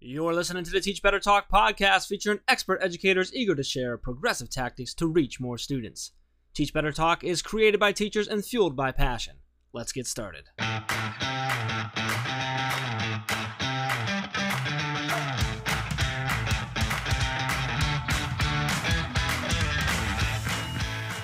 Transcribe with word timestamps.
You're 0.00 0.32
listening 0.32 0.62
to 0.62 0.70
the 0.70 0.80
Teach 0.80 1.02
Better 1.02 1.18
Talk 1.18 1.50
podcast 1.50 2.06
featuring 2.06 2.38
expert 2.46 2.78
educators 2.80 3.34
eager 3.34 3.56
to 3.56 3.64
share 3.64 3.98
progressive 3.98 4.48
tactics 4.48 4.94
to 4.94 5.08
reach 5.08 5.40
more 5.40 5.58
students. 5.58 6.12
Teach 6.54 6.72
Better 6.72 6.92
Talk 6.92 7.24
is 7.24 7.42
created 7.42 7.80
by 7.80 7.90
teachers 7.90 8.28
and 8.28 8.44
fueled 8.44 8.76
by 8.76 8.92
passion. 8.92 9.38
Let's 9.72 9.90
get 9.90 10.06
started. 10.06 10.44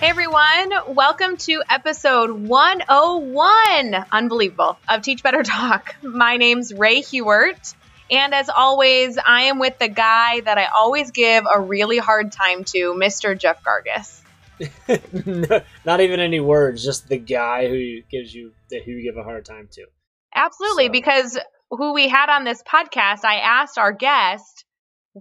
Hey 0.00 0.10
everyone, 0.10 0.72
welcome 0.88 1.36
to 1.36 1.62
episode 1.70 2.32
101, 2.32 4.06
unbelievable, 4.10 4.78
of 4.88 5.02
Teach 5.02 5.22
Better 5.22 5.44
Talk. 5.44 5.94
My 6.02 6.38
name's 6.38 6.74
Rae 6.74 7.02
Hughart, 7.02 7.74
and 8.10 8.34
as 8.34 8.48
always, 8.48 9.18
I 9.18 9.42
am 9.42 9.58
with 9.58 9.78
the 9.78 9.88
guy 9.88 10.40
that 10.40 10.58
I 10.58 10.66
always 10.76 11.10
give 11.10 11.44
a 11.52 11.60
really 11.60 11.98
hard 11.98 12.32
time 12.32 12.64
to, 12.64 12.94
Mr. 12.94 13.38
Jeff 13.38 13.62
Gargas. 13.62 14.20
Not 15.84 16.00
even 16.00 16.20
any 16.20 16.40
words, 16.40 16.84
just 16.84 17.08
the 17.08 17.18
guy 17.18 17.68
who 17.68 18.00
gives 18.10 18.34
you 18.34 18.52
who 18.70 18.90
you 18.90 19.02
give 19.02 19.16
a 19.16 19.22
hard 19.24 19.44
time 19.44 19.68
to. 19.72 19.86
Absolutely, 20.34 20.86
So- 20.86 20.92
because 20.92 21.38
who 21.70 21.92
we 21.94 22.08
had 22.08 22.30
on 22.30 22.44
this 22.44 22.62
podcast, 22.62 23.24
I 23.24 23.36
asked 23.36 23.78
our 23.78 23.92
guest 23.92 24.64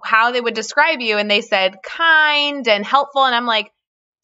how 0.04 0.32
they 0.32 0.42
would 0.42 0.54
describe 0.54 1.00
you, 1.00 1.18
and 1.18 1.30
they 1.30 1.42
said 1.42 1.78
kind 1.84 2.68
and 2.68 2.86
helpful, 2.86 3.26
and 3.26 3.34
I'm 3.36 3.46
like, 3.46 3.72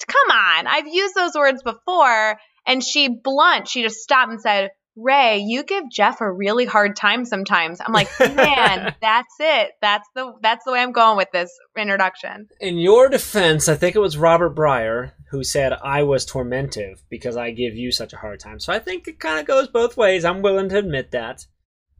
come 0.07 0.37
on, 0.37 0.67
I've 0.67 0.87
used 0.87 1.15
those 1.15 1.33
words 1.35 1.63
before. 1.63 2.39
And 2.65 2.83
she 2.83 3.07
blunt, 3.07 3.67
she 3.67 3.81
just 3.81 3.97
stopped 3.97 4.31
and 4.31 4.41
said, 4.41 4.69
Rae, 5.01 5.39
you 5.39 5.63
give 5.63 5.89
Jeff 5.89 6.21
a 6.21 6.31
really 6.31 6.65
hard 6.65 6.95
time 6.95 7.25
sometimes. 7.25 7.79
I'm 7.79 7.93
like, 7.93 8.09
man, 8.19 8.95
that's 9.01 9.35
it. 9.39 9.71
That's 9.81 10.07
the 10.15 10.33
that's 10.41 10.65
the 10.65 10.71
way 10.71 10.81
I'm 10.81 10.91
going 10.91 11.17
with 11.17 11.31
this 11.31 11.51
introduction. 11.77 12.49
In 12.59 12.77
your 12.77 13.09
defense, 13.09 13.69
I 13.69 13.75
think 13.75 13.95
it 13.95 13.99
was 13.99 14.17
Robert 14.17 14.55
Breyer 14.55 15.11
who 15.29 15.43
said 15.43 15.73
I 15.73 16.03
was 16.03 16.25
tormentive 16.25 17.03
because 17.09 17.37
I 17.37 17.51
give 17.51 17.75
you 17.75 17.91
such 17.91 18.13
a 18.13 18.17
hard 18.17 18.39
time. 18.39 18.59
So 18.59 18.73
I 18.73 18.79
think 18.79 19.07
it 19.07 19.19
kind 19.19 19.39
of 19.39 19.45
goes 19.45 19.67
both 19.67 19.95
ways. 19.95 20.25
I'm 20.25 20.41
willing 20.41 20.69
to 20.69 20.77
admit 20.77 21.11
that. 21.11 21.45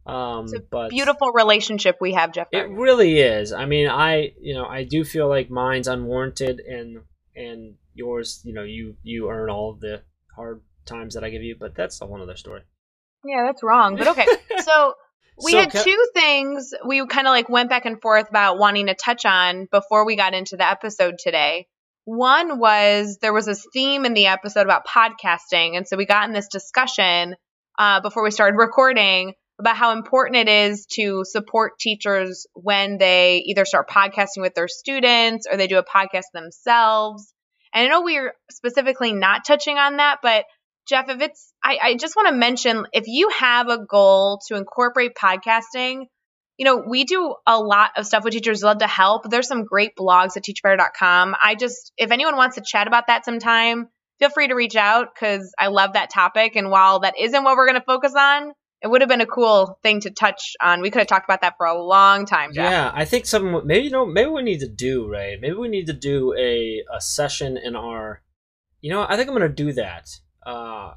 Um, 0.06 0.46
It's 0.46 0.54
a 0.72 0.88
Beautiful 0.88 1.30
relationship 1.32 1.98
we 2.00 2.14
have, 2.14 2.32
Jeff. 2.32 2.48
It 2.52 2.68
really 2.68 3.20
is. 3.20 3.52
I 3.52 3.66
mean, 3.66 3.88
I 3.88 4.32
you 4.40 4.54
know 4.54 4.66
I 4.66 4.84
do 4.84 5.04
feel 5.04 5.28
like 5.28 5.50
mine's 5.50 5.88
unwarranted, 5.88 6.60
and 6.60 7.02
and 7.36 7.74
yours, 7.94 8.40
you 8.44 8.52
know, 8.52 8.64
you 8.64 8.96
you 9.02 9.30
earn 9.30 9.50
all 9.50 9.70
of 9.70 9.80
the 9.80 10.02
hard 10.34 10.62
times 10.86 11.14
that 11.14 11.24
I 11.24 11.30
give 11.30 11.42
you, 11.42 11.56
but 11.58 11.74
that's 11.74 12.00
a 12.00 12.06
whole 12.06 12.20
other 12.20 12.36
story. 12.36 12.62
Yeah, 13.24 13.44
that's 13.46 13.62
wrong. 13.62 13.96
But 13.96 14.08
okay. 14.08 14.26
So 14.62 14.94
we 15.42 15.52
So 15.52 15.60
had 15.60 15.72
ca- 15.72 15.82
two 15.82 16.06
things 16.14 16.72
we 16.86 17.06
kind 17.06 17.26
of 17.26 17.30
like 17.30 17.48
went 17.48 17.70
back 17.70 17.86
and 17.86 18.00
forth 18.00 18.28
about 18.28 18.58
wanting 18.58 18.86
to 18.86 18.94
touch 18.94 19.24
on 19.24 19.66
before 19.70 20.04
we 20.04 20.16
got 20.16 20.34
into 20.34 20.56
the 20.56 20.68
episode 20.68 21.14
today. 21.18 21.66
One 22.04 22.58
was 22.58 23.18
there 23.22 23.32
was 23.32 23.46
this 23.46 23.66
theme 23.72 24.04
in 24.04 24.14
the 24.14 24.26
episode 24.26 24.62
about 24.62 24.86
podcasting. 24.86 25.76
And 25.76 25.86
so 25.86 25.96
we 25.96 26.06
got 26.06 26.28
in 26.28 26.34
this 26.34 26.48
discussion 26.48 27.36
uh, 27.78 28.00
before 28.00 28.22
we 28.22 28.30
started 28.30 28.56
recording 28.56 29.34
about 29.58 29.76
how 29.76 29.92
important 29.92 30.36
it 30.36 30.48
is 30.48 30.86
to 30.86 31.22
support 31.24 31.78
teachers 31.78 32.46
when 32.54 32.98
they 32.98 33.42
either 33.46 33.64
start 33.64 33.88
podcasting 33.88 34.38
with 34.38 34.54
their 34.54 34.68
students 34.68 35.46
or 35.50 35.56
they 35.56 35.66
do 35.66 35.78
a 35.78 35.84
podcast 35.84 36.24
themselves. 36.32 37.32
And 37.72 37.86
I 37.86 37.90
know 37.90 38.00
we 38.00 38.16
are 38.18 38.32
specifically 38.50 39.12
not 39.12 39.44
touching 39.46 39.76
on 39.78 39.98
that, 39.98 40.18
but 40.22 40.44
Jeff, 40.90 41.08
if 41.08 41.20
it's, 41.20 41.52
I, 41.62 41.78
I 41.80 41.94
just 41.94 42.16
want 42.16 42.28
to 42.28 42.34
mention 42.34 42.84
if 42.92 43.04
you 43.06 43.28
have 43.30 43.68
a 43.68 43.78
goal 43.78 44.40
to 44.48 44.56
incorporate 44.56 45.12
podcasting, 45.14 46.06
you 46.58 46.64
know, 46.64 46.82
we 46.86 47.04
do 47.04 47.36
a 47.46 47.60
lot 47.60 47.92
of 47.96 48.06
stuff 48.06 48.24
with 48.24 48.32
teachers. 48.32 48.64
Love 48.64 48.78
to 48.78 48.88
help. 48.88 49.22
There's 49.30 49.46
some 49.46 49.64
great 49.64 49.92
blogs 49.96 50.36
at 50.36 50.42
teachbetter.com. 50.42 51.36
I 51.42 51.54
just, 51.54 51.92
if 51.96 52.10
anyone 52.10 52.36
wants 52.36 52.56
to 52.56 52.62
chat 52.66 52.88
about 52.88 53.06
that 53.06 53.24
sometime, 53.24 53.88
feel 54.18 54.30
free 54.30 54.48
to 54.48 54.54
reach 54.54 54.74
out 54.74 55.14
because 55.14 55.54
I 55.56 55.68
love 55.68 55.92
that 55.92 56.10
topic. 56.10 56.56
And 56.56 56.70
while 56.70 56.98
that 57.00 57.14
isn't 57.16 57.44
what 57.44 57.56
we're 57.56 57.66
going 57.66 57.78
to 57.80 57.86
focus 57.86 58.14
on, 58.16 58.52
it 58.82 58.88
would 58.88 59.00
have 59.00 59.08
been 59.08 59.20
a 59.20 59.26
cool 59.26 59.78
thing 59.84 60.00
to 60.00 60.10
touch 60.10 60.56
on. 60.60 60.80
We 60.80 60.90
could 60.90 60.98
have 60.98 61.08
talked 61.08 61.26
about 61.26 61.42
that 61.42 61.54
for 61.56 61.66
a 61.66 61.80
long 61.80 62.26
time, 62.26 62.52
Jeff. 62.52 62.68
Yeah, 62.68 62.90
I 62.92 63.04
think 63.04 63.26
some 63.26 63.64
maybe 63.64 63.84
you 63.84 63.90
know 63.90 64.06
maybe 64.06 64.30
we 64.30 64.42
need 64.42 64.60
to 64.60 64.68
do 64.68 65.06
right. 65.06 65.38
Maybe 65.40 65.54
we 65.54 65.68
need 65.68 65.86
to 65.86 65.92
do 65.92 66.34
a 66.34 66.82
a 66.92 67.00
session 67.00 67.58
in 67.58 67.76
our. 67.76 68.22
You 68.80 68.90
know, 68.90 69.04
I 69.06 69.16
think 69.16 69.28
I'm 69.28 69.36
going 69.36 69.46
to 69.46 69.54
do 69.54 69.74
that. 69.74 70.08
Uh, 70.44 70.94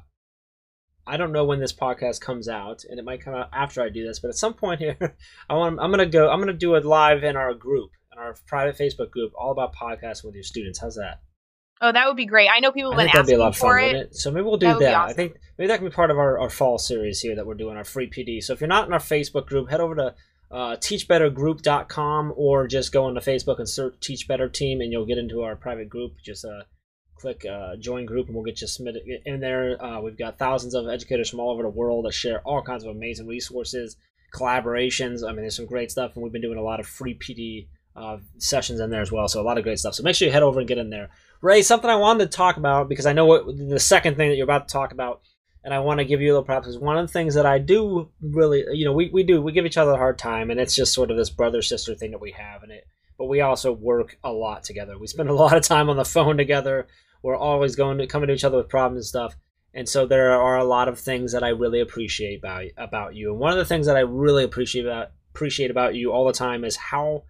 I 1.06 1.16
don't 1.16 1.32
know 1.32 1.44
when 1.44 1.60
this 1.60 1.72
podcast 1.72 2.20
comes 2.20 2.48
out, 2.48 2.84
and 2.88 2.98
it 2.98 3.04
might 3.04 3.20
come 3.20 3.34
out 3.34 3.50
after 3.52 3.82
I 3.82 3.90
do 3.90 4.06
this, 4.06 4.20
but 4.20 4.28
at 4.28 4.36
some 4.36 4.54
point 4.54 4.80
here, 4.80 4.96
I 5.50 5.54
want 5.54 5.78
I'm 5.80 5.90
going 5.90 5.98
to 5.98 6.06
go. 6.06 6.30
I'm 6.30 6.44
to 6.46 6.52
do 6.52 6.74
it 6.74 6.84
live 6.84 7.24
in 7.24 7.36
our 7.36 7.52
group, 7.54 7.90
in 8.12 8.18
our 8.18 8.34
private 8.46 8.78
Facebook 8.78 9.10
group, 9.10 9.32
all 9.38 9.52
about 9.52 9.74
podcasts 9.74 10.24
with 10.24 10.34
your 10.34 10.44
students. 10.44 10.78
How's 10.80 10.96
that? 10.96 11.20
Oh, 11.80 11.92
that 11.92 12.06
would 12.06 12.16
be 12.16 12.24
great. 12.24 12.48
I 12.48 12.60
know 12.60 12.72
people 12.72 12.92
I 12.92 12.94
have 12.94 12.98
been 12.98 13.06
think 13.06 13.14
that'd 13.14 13.26
be 13.26 13.32
a 13.32 13.34
asking 13.34 13.38
lot 13.40 13.48
of 13.48 13.56
for 13.56 13.78
fun, 13.78 13.96
it. 13.96 14.06
it? 14.06 14.16
So 14.16 14.30
maybe 14.30 14.44
we'll 14.44 14.56
do 14.56 14.66
That 14.68 14.78
that. 14.80 15.06
be 15.06 15.10
I 15.10 15.12
think 15.12 15.36
maybe 15.58 15.68
that 15.68 15.78
can 15.78 15.86
be 15.86 15.92
part 15.92 16.10
of 16.10 16.18
our, 16.18 16.38
our 16.38 16.48
fall 16.48 16.78
series 16.78 17.20
here 17.20 17.34
that 17.34 17.46
we're 17.46 17.54
doing, 17.54 17.76
our 17.76 17.84
free 17.84 18.08
PD. 18.08 18.42
So 18.42 18.52
if 18.52 18.60
you're 18.60 18.68
not 18.68 18.86
in 18.86 18.92
our 18.92 19.00
Facebook 19.00 19.46
group, 19.46 19.68
head 19.68 19.80
over 19.80 19.94
to 19.96 20.14
uh, 20.50 20.76
teachbettergroup.com 20.76 22.32
or 22.36 22.68
just 22.68 22.92
go 22.92 23.08
into 23.08 23.20
Facebook 23.20 23.58
and 23.58 23.68
search 23.68 23.96
Teach 24.00 24.28
Better 24.28 24.48
Team 24.48 24.80
and 24.80 24.92
you'll 24.92 25.04
get 25.04 25.18
into 25.18 25.42
our 25.42 25.56
private 25.56 25.88
group. 25.88 26.14
Just 26.24 26.44
uh, 26.44 26.62
click 27.16 27.44
uh, 27.44 27.76
join 27.76 28.04
group 28.04 28.26
and 28.26 28.34
we'll 28.34 28.44
get 28.44 28.60
you 28.60 28.66
submitted 28.66 29.02
in 29.24 29.40
there. 29.40 29.82
Uh, 29.82 30.00
we've 30.00 30.18
got 30.18 30.38
thousands 30.38 30.74
of 30.74 30.88
educators 30.88 31.30
from 31.30 31.40
all 31.40 31.50
over 31.50 31.62
the 31.62 31.68
world 31.68 32.04
that 32.04 32.12
share 32.12 32.40
all 32.40 32.62
kinds 32.62 32.84
of 32.84 32.90
amazing 32.90 33.26
resources, 33.26 33.96
collaborations. 34.34 35.24
I 35.24 35.28
mean, 35.28 35.42
there's 35.42 35.56
some 35.56 35.66
great 35.66 35.90
stuff, 35.90 36.12
and 36.14 36.22
we've 36.22 36.32
been 36.32 36.42
doing 36.42 36.58
a 36.58 36.62
lot 36.62 36.80
of 36.80 36.86
free 36.86 37.14
PD 37.14 37.68
uh, 37.96 38.18
sessions 38.38 38.80
in 38.80 38.90
there 38.90 39.02
as 39.02 39.12
well. 39.12 39.28
So 39.28 39.40
a 39.40 39.44
lot 39.44 39.58
of 39.58 39.64
great 39.64 39.78
stuff. 39.78 39.94
So 39.94 40.02
make 40.02 40.16
sure 40.16 40.26
you 40.26 40.32
head 40.32 40.42
over 40.42 40.58
and 40.58 40.68
get 40.68 40.78
in 40.78 40.90
there. 40.90 41.10
Rae, 41.40 41.62
something 41.62 41.90
I 41.90 41.96
wanted 41.96 42.30
to 42.30 42.36
talk 42.36 42.56
about 42.56 42.88
because 42.88 43.06
I 43.06 43.12
know 43.12 43.26
what 43.26 43.46
the 43.46 43.80
second 43.80 44.16
thing 44.16 44.30
that 44.30 44.36
you're 44.36 44.44
about 44.44 44.68
to 44.68 44.72
talk 44.72 44.92
about, 44.92 45.20
and 45.62 45.72
I 45.72 45.78
want 45.78 45.98
to 45.98 46.04
give 46.04 46.20
you 46.20 46.28
a 46.28 46.32
little 46.32 46.44
props 46.44 46.66
is 46.66 46.78
one 46.78 46.98
of 46.98 47.06
the 47.06 47.12
things 47.12 47.34
that 47.34 47.46
I 47.46 47.58
do 47.58 48.10
really, 48.20 48.64
you 48.72 48.84
know, 48.84 48.92
we, 48.92 49.10
we 49.10 49.22
do 49.22 49.40
we 49.40 49.52
give 49.52 49.66
each 49.66 49.76
other 49.76 49.92
a 49.92 49.96
hard 49.96 50.18
time, 50.18 50.50
and 50.50 50.58
it's 50.58 50.74
just 50.74 50.92
sort 50.92 51.10
of 51.10 51.16
this 51.16 51.30
brother 51.30 51.62
sister 51.62 51.94
thing 51.94 52.10
that 52.10 52.20
we 52.20 52.32
have, 52.32 52.62
and 52.62 52.72
it. 52.72 52.86
But 53.16 53.26
we 53.26 53.40
also 53.40 53.72
work 53.72 54.18
a 54.24 54.32
lot 54.32 54.64
together. 54.64 54.98
We 54.98 55.06
spend 55.06 55.28
a 55.28 55.34
lot 55.34 55.56
of 55.56 55.62
time 55.62 55.88
on 55.88 55.96
the 55.96 56.04
phone 56.04 56.36
together. 56.36 56.88
We're 57.24 57.36
always 57.36 57.74
going 57.74 57.98
to 57.98 58.06
coming 58.06 58.28
to 58.28 58.34
each 58.34 58.44
other 58.44 58.58
with 58.58 58.68
problems 58.68 58.98
and 58.98 59.06
stuff. 59.06 59.36
And 59.72 59.88
so 59.88 60.06
there 60.06 60.30
are 60.32 60.58
a 60.58 60.64
lot 60.64 60.88
of 60.88 61.00
things 61.00 61.32
that 61.32 61.42
I 61.42 61.48
really 61.48 61.80
appreciate 61.80 62.38
about 62.38 62.66
about 62.76 63.16
you. 63.16 63.30
And 63.30 63.40
one 63.40 63.52
of 63.52 63.58
the 63.58 63.64
things 63.64 63.86
that 63.86 63.96
I 63.96 64.00
really 64.00 64.44
appreciate 64.44 64.84
about 64.84 65.08
appreciate 65.34 65.70
about 65.70 65.96
you 65.96 66.12
all 66.12 66.26
the 66.26 66.32
time 66.32 66.64
is 66.64 66.76
how 66.76 67.24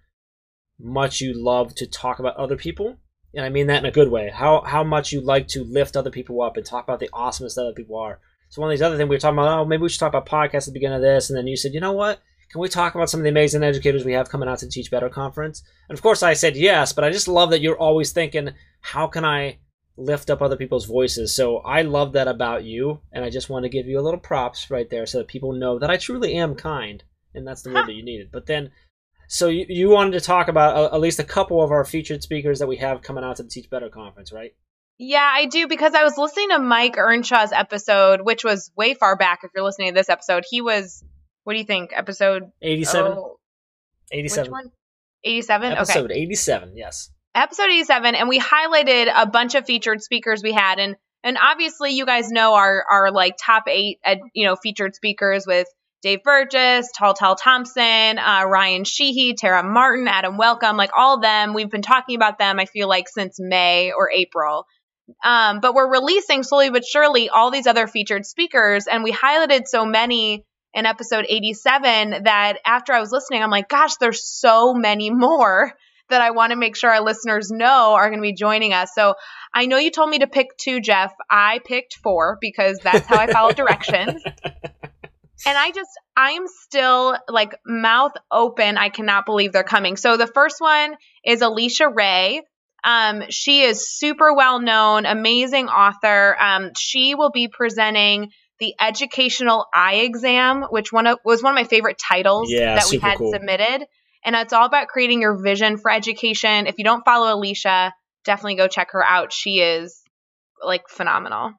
much 0.78 1.20
you 1.20 1.32
love 1.32 1.74
to 1.76 1.86
talk 1.86 2.18
about 2.18 2.36
other 2.36 2.56
people 2.56 2.98
and 3.34 3.44
I 3.44 3.48
mean 3.48 3.66
that 3.66 3.80
in 3.80 3.86
a 3.86 3.90
good 3.90 4.10
way. 4.10 4.30
How 4.30 4.62
how 4.62 4.84
much 4.84 5.12
you 5.12 5.20
like 5.20 5.48
to 5.48 5.64
lift 5.64 5.96
other 5.96 6.10
people 6.10 6.40
up 6.42 6.56
and 6.56 6.64
talk 6.64 6.84
about 6.84 7.00
the 7.00 7.10
awesomeness 7.12 7.54
that 7.54 7.62
other 7.62 7.72
people 7.72 7.96
are. 7.98 8.20
So 8.48 8.60
one 8.60 8.70
of 8.70 8.72
these 8.72 8.82
other 8.82 8.96
things 8.96 9.08
we 9.08 9.16
were 9.16 9.20
talking 9.20 9.38
about, 9.38 9.58
oh, 9.58 9.64
maybe 9.64 9.82
we 9.82 9.88
should 9.88 9.98
talk 9.98 10.14
about 10.14 10.26
podcasts 10.26 10.54
at 10.54 10.64
the 10.66 10.72
beginning 10.72 10.96
of 10.96 11.02
this, 11.02 11.28
and 11.28 11.36
then 11.36 11.46
you 11.48 11.56
said, 11.56 11.74
you 11.74 11.80
know 11.80 11.92
what? 11.92 12.20
Can 12.50 12.60
we 12.60 12.68
talk 12.68 12.94
about 12.94 13.10
some 13.10 13.18
of 13.18 13.24
the 13.24 13.30
amazing 13.30 13.64
educators 13.64 14.04
we 14.04 14.12
have 14.12 14.28
coming 14.28 14.48
out 14.48 14.58
to 14.58 14.68
Teach 14.68 14.90
Better 14.90 15.08
conference? 15.08 15.64
And 15.88 15.98
of 15.98 16.02
course, 16.02 16.22
I 16.22 16.34
said 16.34 16.56
yes, 16.56 16.92
but 16.92 17.02
I 17.02 17.10
just 17.10 17.26
love 17.26 17.50
that 17.50 17.62
you're 17.62 17.78
always 17.78 18.12
thinking, 18.12 18.50
how 18.80 19.08
can 19.08 19.24
I 19.24 19.58
lift 19.96 20.30
up 20.30 20.42
other 20.42 20.56
people's 20.56 20.86
voices? 20.86 21.34
So 21.34 21.58
I 21.58 21.82
love 21.82 22.12
that 22.12 22.28
about 22.28 22.64
you, 22.64 23.00
and 23.12 23.24
I 23.24 23.30
just 23.30 23.50
want 23.50 23.64
to 23.64 23.68
give 23.68 23.86
you 23.86 23.98
a 23.98 24.02
little 24.02 24.20
props 24.20 24.70
right 24.70 24.88
there 24.88 25.06
so 25.06 25.18
that 25.18 25.28
people 25.28 25.52
know 25.52 25.78
that 25.78 25.90
I 25.90 25.96
truly 25.96 26.34
am 26.34 26.54
kind, 26.54 27.02
and 27.34 27.46
that's 27.46 27.62
the 27.62 27.72
word 27.72 27.86
that 27.86 27.94
you 27.94 28.04
needed. 28.04 28.30
But 28.32 28.46
then 28.46 28.70
so 29.28 29.48
you, 29.48 29.66
you 29.68 29.88
wanted 29.90 30.12
to 30.12 30.20
talk 30.20 30.48
about 30.48 30.76
uh, 30.76 30.94
at 30.94 31.00
least 31.00 31.18
a 31.18 31.24
couple 31.24 31.62
of 31.62 31.70
our 31.70 31.84
featured 31.84 32.22
speakers 32.22 32.58
that 32.58 32.66
we 32.66 32.76
have 32.76 33.02
coming 33.02 33.24
out 33.24 33.36
to 33.36 33.42
the 33.42 33.48
Teach 33.48 33.70
Better 33.70 33.88
conference, 33.88 34.32
right? 34.32 34.54
Yeah, 34.98 35.28
I 35.28 35.46
do 35.46 35.66
because 35.66 35.94
I 35.94 36.04
was 36.04 36.16
listening 36.16 36.50
to 36.50 36.60
Mike 36.60 36.96
Earnshaw's 36.96 37.52
episode, 37.52 38.20
which 38.20 38.44
was 38.44 38.70
way 38.76 38.94
far 38.94 39.16
back. 39.16 39.40
If 39.42 39.50
you're 39.54 39.64
listening 39.64 39.88
to 39.88 39.94
this 39.94 40.08
episode, 40.08 40.44
he 40.48 40.60
was, 40.60 41.02
what 41.42 41.54
do 41.54 41.58
you 41.58 41.64
think, 41.64 41.90
episode 41.92 42.44
87? 42.62 43.12
oh, 43.12 43.40
87. 44.12 44.44
Which 44.44 44.50
one? 44.50 44.70
87? 45.24 45.72
Okay. 45.72 45.80
Episode 45.80 46.12
87, 46.12 46.76
yes. 46.76 47.10
Episode 47.34 47.64
87 47.64 48.14
and 48.14 48.28
we 48.28 48.38
highlighted 48.38 49.10
a 49.14 49.26
bunch 49.26 49.54
of 49.54 49.66
featured 49.66 50.02
speakers 50.02 50.42
we 50.42 50.52
had 50.52 50.78
and 50.78 50.96
and 51.22 51.36
obviously 51.40 51.92
you 51.92 52.06
guys 52.06 52.30
know 52.30 52.54
our 52.54 52.84
our 52.90 53.10
like 53.10 53.36
top 53.42 53.64
eight 53.68 53.98
ed, 54.04 54.20
you 54.34 54.46
know 54.46 54.56
featured 54.56 54.94
speakers 54.94 55.44
with 55.46 55.66
Dave 56.02 56.22
Burgess, 56.22 56.90
Tal 56.94 57.14
Tal 57.14 57.34
Thompson, 57.34 58.18
uh, 58.18 58.44
Ryan 58.46 58.84
Sheehy, 58.84 59.32
Tara 59.32 59.62
Martin, 59.62 60.06
Adam 60.06 60.36
Welcome, 60.36 60.76
like 60.76 60.90
all 60.94 61.14
of 61.14 61.22
them. 61.22 61.54
We've 61.54 61.70
been 61.70 61.80
talking 61.80 62.16
about 62.16 62.38
them, 62.38 62.60
I 62.60 62.66
feel 62.66 62.88
like, 62.88 63.08
since 63.08 63.38
May 63.40 63.90
or 63.90 64.10
April. 64.10 64.66
Um, 65.24 65.60
but 65.60 65.74
we're 65.74 65.90
releasing 65.90 66.42
slowly 66.42 66.68
but 66.68 66.84
surely 66.84 67.30
all 67.30 67.50
these 67.50 67.66
other 67.66 67.86
featured 67.86 68.26
speakers, 68.26 68.86
and 68.86 69.02
we 69.02 69.12
highlighted 69.12 69.66
so 69.66 69.86
many 69.86 70.44
in 70.74 70.84
episode 70.84 71.24
87 71.26 72.24
that 72.24 72.58
after 72.66 72.92
I 72.92 73.00
was 73.00 73.10
listening, 73.10 73.42
I'm 73.42 73.50
like, 73.50 73.70
gosh, 73.70 73.96
there's 73.96 74.28
so 74.28 74.74
many 74.74 75.08
more 75.08 75.72
that 76.10 76.20
I 76.20 76.30
want 76.32 76.50
to 76.50 76.56
make 76.56 76.76
sure 76.76 76.90
our 76.90 77.02
listeners 77.02 77.50
know 77.50 77.94
are 77.94 78.08
going 78.08 78.20
to 78.20 78.22
be 78.22 78.34
joining 78.34 78.72
us. 78.72 78.90
So 78.94 79.14
I 79.54 79.66
know 79.66 79.78
you 79.78 79.90
told 79.90 80.10
me 80.10 80.18
to 80.18 80.26
pick 80.26 80.56
two, 80.56 80.80
Jeff. 80.80 81.12
I 81.30 81.60
picked 81.64 81.96
four 82.02 82.38
because 82.40 82.78
that's 82.82 83.06
how 83.06 83.18
I 83.18 83.32
follow 83.32 83.52
directions. 83.52 84.22
and 85.46 85.58
I 85.58 85.70
just 85.70 85.90
I'm 86.16 86.46
still 86.46 87.16
like 87.28 87.54
mouth 87.66 88.12
open. 88.30 88.76
I 88.76 88.88
cannot 88.88 89.26
believe 89.26 89.52
they're 89.52 89.64
coming. 89.64 89.96
So 89.96 90.16
the 90.16 90.26
first 90.26 90.60
one 90.60 90.94
is 91.24 91.42
Alicia 91.42 91.88
Ray. 91.88 92.42
Um, 92.84 93.22
she 93.30 93.62
is 93.62 93.90
super 93.90 94.34
well 94.34 94.60
known, 94.60 95.06
amazing 95.06 95.68
author. 95.68 96.36
Um, 96.38 96.72
she 96.78 97.14
will 97.14 97.30
be 97.30 97.48
presenting 97.48 98.30
the 98.60 98.74
educational 98.80 99.66
eye 99.74 99.96
exam, 99.96 100.64
which 100.70 100.92
one 100.92 101.06
of, 101.06 101.18
was 101.24 101.42
one 101.42 101.52
of 101.52 101.56
my 101.56 101.64
favorite 101.64 101.98
titles 101.98 102.50
Yeah, 102.50 102.76
that 102.76 102.88
we 102.90 102.98
had 102.98 103.18
cool. 103.18 103.32
submitted. 103.32 103.86
And 104.24 104.34
it's 104.34 104.52
all 104.52 104.66
about 104.66 104.88
creating 104.88 105.20
your 105.20 105.36
vision 105.36 105.76
for 105.76 105.90
education. 105.90 106.66
If 106.66 106.76
you 106.78 106.84
don't 106.84 107.04
follow 107.04 107.34
Alicia, 107.34 107.92
definitely 108.24 108.56
go 108.56 108.68
check 108.68 108.92
her 108.92 109.04
out. 109.04 109.32
She 109.32 109.60
is 109.60 110.00
like 110.62 110.88
phenomenal. 110.88 111.52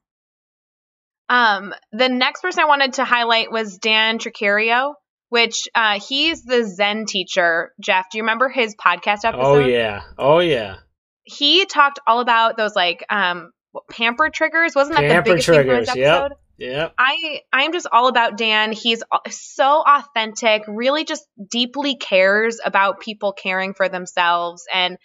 Um, 1.29 1.73
the 1.91 2.09
next 2.09 2.41
person 2.41 2.63
I 2.63 2.67
wanted 2.67 2.93
to 2.93 3.05
highlight 3.05 3.51
was 3.51 3.77
Dan 3.77 4.19
Tricarico, 4.19 4.93
which 5.29 5.67
uh, 5.73 5.99
he's 5.99 6.43
the 6.43 6.63
Zen 6.63 7.05
teacher. 7.05 7.71
Jeff, 7.81 8.07
do 8.11 8.17
you 8.17 8.23
remember 8.23 8.49
his 8.49 8.75
podcast 8.75 9.25
episode? 9.25 9.41
Oh 9.43 9.59
yeah. 9.59 10.01
Oh 10.17 10.39
yeah. 10.39 10.77
He 11.23 11.65
talked 11.65 11.99
all 12.05 12.19
about 12.19 12.57
those 12.57 12.75
like 12.75 13.03
um 13.09 13.51
pamper 13.89 14.29
triggers. 14.29 14.75
Wasn't 14.75 14.95
that 14.95 15.01
the 15.01 15.07
Pamper 15.09 15.29
biggest 15.31 15.47
thing 15.47 15.65
from 15.65 15.75
his 15.77 15.87
triggers, 15.87 15.97
yep. 15.97 16.31
Yep. 16.57 16.93
I 16.97 17.41
I'm 17.51 17.73
just 17.73 17.87
all 17.91 18.07
about 18.07 18.37
Dan. 18.37 18.71
He's 18.71 19.03
so 19.29 19.83
authentic, 19.85 20.63
really 20.67 21.03
just 21.03 21.25
deeply 21.51 21.95
cares 21.95 22.59
about 22.63 23.01
people 23.01 23.33
caring 23.33 23.73
for 23.73 23.89
themselves 23.89 24.63
and 24.73 24.97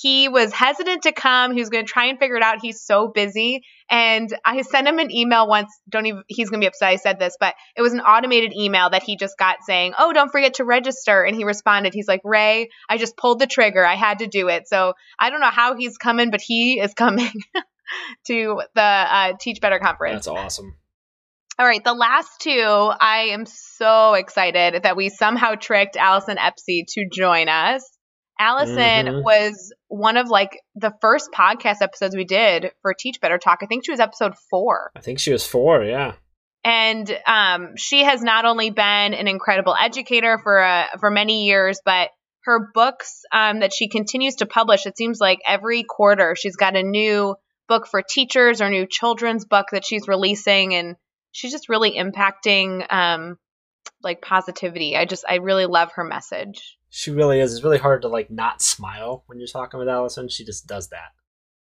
he 0.00 0.28
was 0.28 0.52
hesitant 0.52 1.02
to 1.02 1.12
come. 1.12 1.52
He 1.52 1.60
was 1.60 1.70
going 1.70 1.84
to 1.84 1.90
try 1.90 2.06
and 2.06 2.20
figure 2.20 2.36
it 2.36 2.42
out. 2.42 2.58
He's 2.62 2.80
so 2.80 3.08
busy. 3.08 3.62
And 3.90 4.32
I 4.44 4.62
sent 4.62 4.86
him 4.86 5.00
an 5.00 5.10
email 5.10 5.48
once. 5.48 5.72
Don't 5.88 6.06
even, 6.06 6.22
he's 6.28 6.50
going 6.50 6.60
to 6.60 6.64
be 6.64 6.68
upset 6.68 6.88
I 6.88 6.96
said 6.96 7.18
this, 7.18 7.36
but 7.40 7.54
it 7.76 7.82
was 7.82 7.94
an 7.94 8.00
automated 8.00 8.52
email 8.56 8.90
that 8.90 9.02
he 9.02 9.16
just 9.16 9.36
got 9.36 9.56
saying, 9.66 9.94
Oh, 9.98 10.12
don't 10.12 10.30
forget 10.30 10.54
to 10.54 10.64
register. 10.64 11.24
And 11.24 11.34
he 11.34 11.42
responded, 11.42 11.94
He's 11.94 12.06
like, 12.06 12.20
Rae, 12.22 12.68
I 12.88 12.96
just 12.96 13.16
pulled 13.16 13.40
the 13.40 13.48
trigger. 13.48 13.84
I 13.84 13.96
had 13.96 14.20
to 14.20 14.28
do 14.28 14.48
it. 14.48 14.68
So 14.68 14.92
I 15.18 15.30
don't 15.30 15.40
know 15.40 15.50
how 15.50 15.74
he's 15.74 15.98
coming, 15.98 16.30
but 16.30 16.42
he 16.42 16.78
is 16.78 16.94
coming 16.94 17.32
to 18.28 18.62
the 18.76 18.80
uh, 18.80 19.32
Teach 19.40 19.60
Better 19.60 19.80
conference. 19.80 20.26
That's 20.26 20.28
awesome. 20.28 20.76
All 21.58 21.66
right, 21.66 21.82
the 21.82 21.92
last 21.94 22.40
two, 22.40 22.52
I 23.00 23.30
am 23.32 23.44
so 23.46 24.14
excited 24.14 24.84
that 24.84 24.96
we 24.96 25.08
somehow 25.08 25.54
tricked 25.56 25.96
Allyson 25.96 26.36
Apsey 26.36 26.84
to 26.90 27.08
join 27.12 27.48
us. 27.48 27.88
Allyson 28.38 29.06
Mhm. 29.06 29.24
was 29.24 29.74
one 29.88 30.16
of 30.16 30.28
like 30.28 30.60
the 30.76 30.94
first 31.00 31.32
podcast 31.32 31.82
episodes 31.82 32.14
we 32.14 32.24
did 32.24 32.70
for 32.82 32.94
Teach 32.94 33.20
Better 33.20 33.38
Talk. 33.38 33.58
I 33.62 33.66
think 33.66 33.84
she 33.84 33.90
was 33.90 33.98
episode 33.98 34.34
four. 34.50 34.92
I 34.94 35.00
think 35.00 35.18
she 35.18 35.32
was 35.32 35.44
four. 35.44 35.82
Yeah. 35.82 36.12
And 36.64 37.18
um, 37.26 37.76
she 37.76 38.04
has 38.04 38.22
not 38.22 38.44
only 38.44 38.70
been 38.70 39.14
an 39.14 39.26
incredible 39.26 39.74
educator 39.74 40.38
for 40.38 40.62
uh, 40.62 40.86
for 41.00 41.10
many 41.10 41.46
years, 41.46 41.80
but 41.84 42.10
her 42.44 42.70
books 42.72 43.22
um, 43.32 43.60
that 43.60 43.72
she 43.74 43.88
continues 43.88 44.36
to 44.36 44.46
publish. 44.46 44.86
It 44.86 44.96
seems 44.96 45.18
like 45.18 45.40
every 45.44 45.82
quarter 45.82 46.36
she's 46.36 46.54
got 46.56 46.76
a 46.76 46.82
new 46.84 47.34
book 47.68 47.88
for 47.88 48.00
teachers 48.02 48.60
or 48.60 48.70
new 48.70 48.86
children's 48.86 49.44
book 49.44 49.66
that 49.72 49.84
she's 49.84 50.06
releasing, 50.06 50.74
and 50.76 50.94
she's 51.38 51.52
just 51.52 51.68
really 51.68 51.92
impacting 51.96 52.84
um, 52.92 53.38
like 54.02 54.20
positivity. 54.20 54.96
I 54.96 55.04
just 55.04 55.24
I 55.28 55.36
really 55.36 55.66
love 55.66 55.92
her 55.92 56.04
message. 56.04 56.76
She 56.90 57.12
really 57.12 57.38
is. 57.38 57.54
It's 57.54 57.62
really 57.62 57.78
hard 57.78 58.02
to 58.02 58.08
like 58.08 58.30
not 58.30 58.60
smile 58.60 59.22
when 59.26 59.38
you're 59.38 59.46
talking 59.46 59.78
with 59.78 59.88
Allyson. 59.88 60.28
She 60.28 60.44
just 60.44 60.66
does 60.66 60.88
that. 60.88 61.12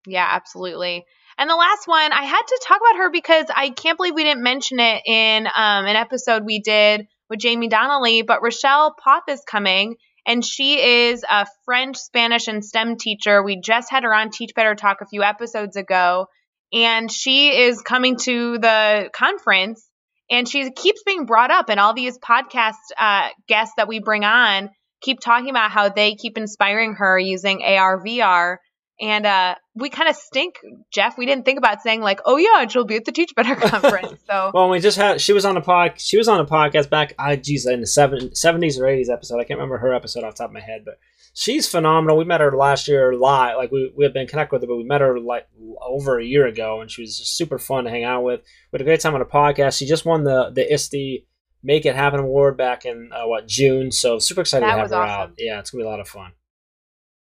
Yeah, 0.06 0.28
absolutely. 0.30 1.06
And 1.38 1.50
the 1.50 1.56
last 1.56 1.88
one, 1.88 2.12
I 2.12 2.24
had 2.24 2.42
to 2.42 2.62
talk 2.68 2.78
about 2.78 3.02
her 3.02 3.12
because 3.12 3.46
I 3.56 3.70
can't 3.70 3.98
believe 3.98 4.14
we 4.14 4.24
didn't 4.24 4.44
mention 4.44 4.80
it 4.80 5.02
in 5.06 5.48
um, 5.48 5.86
an 5.86 5.96
episode 5.96 6.44
we 6.44 6.60
did 6.60 7.08
with 7.30 7.40
Jamie 7.40 7.70
Donnelly. 7.70 8.24
But 8.24 8.42
Rachelle 8.42 8.92
Poth 9.02 9.30
is 9.30 9.42
coming, 9.48 9.96
and 10.28 10.44
she 10.44 11.08
is 11.08 11.24
a 11.30 11.48
French, 11.64 11.98
Spanish, 11.98 12.48
and 12.50 12.66
STEM 12.66 12.98
teacher. 12.98 13.42
We 13.42 13.62
just 13.62 13.90
had 13.90 14.04
her 14.04 14.14
on 14.14 14.32
Teach 14.32 14.54
Better 14.54 14.76
Talk 14.76 14.98
a 15.02 15.08
few 15.08 15.24
episodes 15.24 15.78
ago, 15.78 16.28
and 16.74 17.12
she 17.12 17.50
is 17.50 17.82
coming 17.82 18.18
to 18.18 18.58
the 18.58 19.10
conference. 19.14 19.88
And 20.30 20.48
she 20.48 20.72
keeps 20.72 21.04
being 21.04 21.26
brought 21.26 21.52
up, 21.52 21.70
and 21.70 21.78
all 21.78 21.94
these 21.94 22.18
podcast 22.18 22.76
uh, 22.98 23.28
guests 23.50 23.74
that 23.76 23.90
we 23.90 24.00
bring 24.00 24.24
on 24.24 24.70
keep 25.02 25.20
talking 25.20 25.50
about 25.50 25.72
how 25.72 25.90
they 25.90 26.16
keep 26.16 26.38
inspiring 26.38 26.94
her 26.96 27.20
using 27.20 27.62
AR, 27.64 28.02
VR. 28.04 28.58
And 29.00 29.26
uh, 29.26 29.56
we 29.74 29.90
kind 29.90 30.08
of 30.08 30.16
stink, 30.16 30.56
Jeff. 30.94 31.18
We 31.18 31.26
didn't 31.26 31.44
think 31.44 31.58
about 31.58 31.82
saying 31.82 32.02
like, 32.02 32.20
"Oh 32.24 32.38
yeah, 32.38 32.68
she'll 32.68 32.86
be 32.86 32.98
at 32.98 33.06
the 33.06 33.12
Teach 33.12 33.34
Better 33.36 33.56
conference." 33.68 34.22
So 34.28 34.52
Well, 34.54 34.70
we 34.70 34.80
just 34.80 34.96
had 34.96 35.20
she 35.20 35.34
was 35.34 35.44
on 35.44 35.58
a 35.58 35.62
pod. 35.62 36.00
She 36.00 36.18
was 36.18 36.28
on 36.28 36.40
a 36.40 36.46
podcast 36.46 36.90
back. 36.92 37.16
I 37.18 37.36
geez, 37.36 37.66
in 37.66 37.82
the 37.82 37.88
seven, 37.88 38.30
70s 38.30 38.80
or 38.80 38.86
eighties 38.88 39.10
episode. 39.10 39.40
I 39.40 39.44
can't 39.44 39.60
remember 39.60 39.80
her 39.80 39.94
episode 39.94 40.24
off 40.24 40.36
top 40.36 40.50
of 40.50 40.54
my 40.54 40.60
head, 40.60 40.84
but 40.86 41.00
she's 41.34 41.70
phenomenal. 41.70 42.18
We 42.18 42.26
met 42.26 42.42
her 42.42 42.56
last 42.56 42.88
year 42.88 43.14
live. 43.14 43.58
Like 43.58 43.72
we 43.72 43.92
we 43.96 44.04
had 44.04 44.14
been 44.14 44.28
connected 44.28 44.54
with 44.54 44.64
her, 44.64 44.68
but 44.68 44.78
we 44.78 44.84
met 44.84 45.02
her 45.02 45.20
like 45.20 45.48
over 45.82 46.20
a 46.20 46.26
year 46.26 46.46
ago, 46.48 46.82
and 46.82 46.90
she 46.90 47.02
was 47.02 47.18
just 47.18 47.36
super 47.38 47.58
fun 47.58 47.86
to 47.86 47.90
hang 47.90 48.04
out 48.04 48.24
with. 48.24 48.42
We 48.72 48.78
had 48.78 48.82
a 48.82 48.86
great 48.86 49.00
time 49.00 49.16
on 49.16 49.22
a 49.22 49.26
podcast. 49.26 49.78
She 49.78 49.86
just 49.86 50.06
won 50.06 50.24
the 50.24 50.52
the 50.54 50.72
ISTE 50.74 51.26
Make 51.64 51.86
It 51.86 51.96
Happen 51.96 52.20
award 52.20 52.58
back 52.58 52.86
in 52.86 53.12
uh, 53.14 53.28
what 53.28 53.48
June. 53.48 53.92
So 53.92 54.20
super 54.20 54.42
excited 54.42 54.68
That 54.68 54.76
to 54.76 54.82
have 54.82 54.90
her 54.90 54.96
awesome. 54.96 55.32
out. 55.32 55.34
Yeah, 55.38 55.60
it's 55.60 55.72
gonna 55.72 55.84
be 55.84 55.88
a 55.88 55.90
lot 55.90 56.00
of 56.00 56.08
fun. 56.08 56.32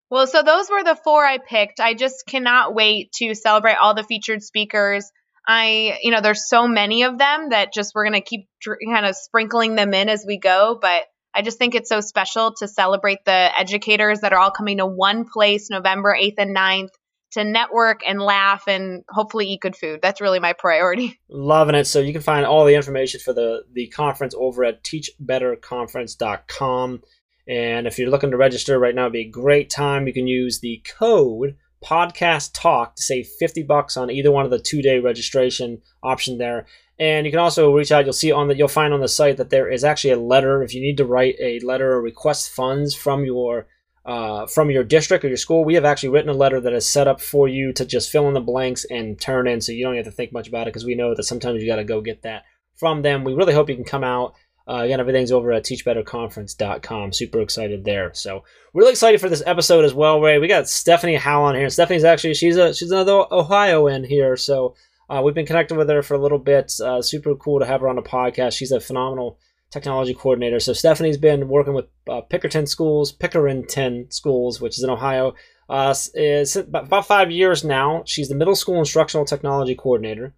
Well, 0.09 0.27
so 0.27 0.43
those 0.43 0.69
were 0.69 0.83
the 0.83 0.95
four 1.03 1.25
I 1.25 1.39
picked. 1.39 1.79
I 1.79 1.93
just 1.95 2.25
cannot 2.27 2.75
wait 2.75 3.11
to 3.13 3.33
celebrate 3.33 3.75
all 3.75 3.95
the 3.95 4.03
featured 4.03 4.43
speakers. 4.43 5.11
I, 5.47 5.97
you 6.01 6.11
know, 6.11 6.21
there's 6.21 6.47
so 6.47 6.67
many 6.67 7.03
of 7.03 7.17
them 7.17 7.49
that 7.49 7.73
just 7.73 7.93
we're 7.93 8.03
going 8.05 8.13
to 8.13 8.21
keep 8.21 8.47
dr- 8.61 8.79
kind 8.85 9.05
of 9.05 9.15
sprinkling 9.15 9.75
them 9.75 9.93
in 9.93 10.09
as 10.09 10.23
we 10.25 10.39
go. 10.39 10.77
But 10.79 11.03
I 11.35 11.41
just 11.41 11.57
think 11.57 11.75
it's 11.75 11.89
so 11.89 11.99
special 11.99 12.53
to 12.59 12.67
celebrate 12.67 13.25
the 13.25 13.49
educators 13.59 14.21
that 14.21 14.31
are 14.31 14.39
all 14.39 14.51
coming 14.51 14.77
to 14.77 14.85
one 14.85 15.25
place 15.25 15.69
November 15.69 16.15
8th 16.17 16.35
and 16.37 16.55
9th 16.55 16.91
to 17.31 17.43
network 17.43 18.07
and 18.07 18.21
laugh 18.21 18.63
and 18.67 19.03
hopefully 19.09 19.49
eat 19.49 19.59
good 19.59 19.75
food. 19.75 19.99
That's 20.01 20.21
really 20.21 20.39
my 20.39 20.53
priority. 20.53 21.19
Loving 21.29 21.75
it. 21.75 21.83
So 21.85 21.99
you 21.99 22.13
can 22.13 22.21
find 22.21 22.45
all 22.45 22.63
the 22.63 22.75
information 22.75 23.19
for 23.19 23.33
the 23.33 23.65
the 23.73 23.87
conference 23.87 24.33
over 24.37 24.63
at 24.63 24.83
teachbetterconference.com. 24.83 27.03
And 27.47 27.85
if 27.85 27.99
you're 27.99 28.09
looking 28.09 28.31
to 28.31 28.37
register 28.37 28.79
right 28.79 28.95
now, 28.95 29.03
it'd 29.03 29.13
be 29.13 29.21
a 29.21 29.29
great 29.29 29.69
time. 29.69 30.07
You 30.07 30.13
can 30.13 30.25
use 30.27 30.61
the 30.61 30.81
code 30.97 31.57
podcast 31.83 32.51
talk 32.53 32.95
to 32.95 33.03
save 33.03 33.27
50 33.27 33.63
bucks 33.63 33.97
on 33.97 34.09
either 34.09 34.31
one 34.31 34.45
of 34.45 34.51
the 34.51 34.59
two 34.59 34.81
day 34.81 34.99
registration 34.99 35.81
option 36.01 36.37
there. 36.37 36.65
And 36.97 37.25
you 37.25 37.31
can 37.31 37.41
also 37.41 37.73
reach 37.73 37.91
out. 37.91 38.05
You'll 38.05 38.13
see 38.13 38.31
on 38.31 38.47
the 38.47 38.55
you'll 38.55 38.67
find 38.67 38.93
on 38.93 39.01
the 39.01 39.07
site 39.07 39.37
that 39.37 39.49
there 39.49 39.69
is 39.69 39.83
actually 39.83 40.11
a 40.11 40.19
letter 40.19 40.63
if 40.63 40.73
you 40.73 40.81
need 40.81 40.97
to 40.97 41.05
write 41.05 41.35
a 41.41 41.59
letter 41.59 41.91
or 41.91 42.01
request 42.01 42.51
funds 42.51 42.95
from 42.95 43.25
your 43.25 43.67
uh, 44.05 44.45
from 44.45 44.69
your 44.69 44.83
district 44.83 45.25
or 45.25 45.27
your 45.27 45.37
school. 45.37 45.65
We 45.65 45.73
have 45.75 45.85
actually 45.85 46.09
written 46.09 46.29
a 46.29 46.33
letter 46.33 46.61
that 46.61 46.73
is 46.73 46.87
set 46.87 47.07
up 47.07 47.19
for 47.19 47.47
you 47.47 47.73
to 47.73 47.85
just 47.85 48.11
fill 48.11 48.27
in 48.27 48.33
the 48.33 48.39
blanks 48.39 48.85
and 48.85 49.19
turn 49.19 49.47
in, 49.47 49.61
so 49.61 49.71
you 49.71 49.83
don't 49.83 49.95
have 49.95 50.05
to 50.05 50.11
think 50.11 50.31
much 50.31 50.47
about 50.47 50.67
it 50.67 50.73
because 50.73 50.85
we 50.85 50.95
know 50.95 51.15
that 51.15 51.23
sometimes 51.23 51.61
you 51.61 51.67
got 51.67 51.77
to 51.77 51.83
go 51.83 52.01
get 52.01 52.21
that 52.21 52.43
from 52.75 53.01
them. 53.01 53.23
We 53.23 53.33
really 53.33 53.53
hope 53.53 53.69
you 53.69 53.75
can 53.75 53.83
come 53.83 54.03
out. 54.03 54.33
Uh, 54.67 54.81
again, 54.83 54.99
everything's 54.99 55.31
over 55.31 55.51
at 55.51 55.63
teachbetterconference.com. 55.63 57.13
Super 57.13 57.41
excited 57.41 57.85
there. 57.85 58.11
So 58.13 58.43
really 58.73 58.91
excited 58.91 59.21
for 59.21 59.29
this 59.29 59.43
episode 59.45 59.85
as 59.85 59.93
well, 59.93 60.19
Rae. 60.19 60.39
We 60.39 60.47
got 60.47 60.67
Stephanie 60.67 61.15
Howell 61.15 61.45
on 61.45 61.55
here. 61.55 61.69
Stephanie's 61.69 62.03
actually 62.03 62.33
she's 62.33 62.57
a 62.57 62.73
she's 62.73 62.91
another 62.91 63.25
Ohioan 63.31 64.03
here, 64.03 64.35
so 64.35 64.75
uh, 65.09 65.21
we've 65.23 65.35
been 65.35 65.45
connected 65.45 65.77
with 65.77 65.89
her 65.89 66.01
for 66.01 66.13
a 66.13 66.19
little 66.19 66.39
bit. 66.39 66.73
Uh, 66.79 67.01
super 67.01 67.35
cool 67.35 67.59
to 67.59 67.65
have 67.65 67.81
her 67.81 67.89
on 67.89 67.95
the 67.95 68.01
podcast. 68.01 68.57
She's 68.57 68.71
a 68.71 68.79
phenomenal 68.79 69.37
technology 69.71 70.13
coordinator. 70.13 70.59
So 70.59 70.73
Stephanie's 70.73 71.17
been 71.17 71.47
working 71.47 71.73
with 71.73 71.85
uh, 72.09 72.21
Pickerton 72.29 72.67
Schools, 72.67 73.15
Pickerington 73.15 74.11
Schools, 74.13 74.61
which 74.61 74.77
is 74.77 74.83
in 74.83 74.89
Ohio, 74.89 75.33
uh, 75.69 75.93
is 76.13 76.55
about 76.55 77.05
five 77.05 77.31
years 77.31 77.63
now. 77.63 78.03
She's 78.05 78.29
the 78.29 78.35
middle 78.35 78.55
school 78.55 78.79
instructional 78.79 79.25
technology 79.25 79.75
coordinator. 79.75 80.33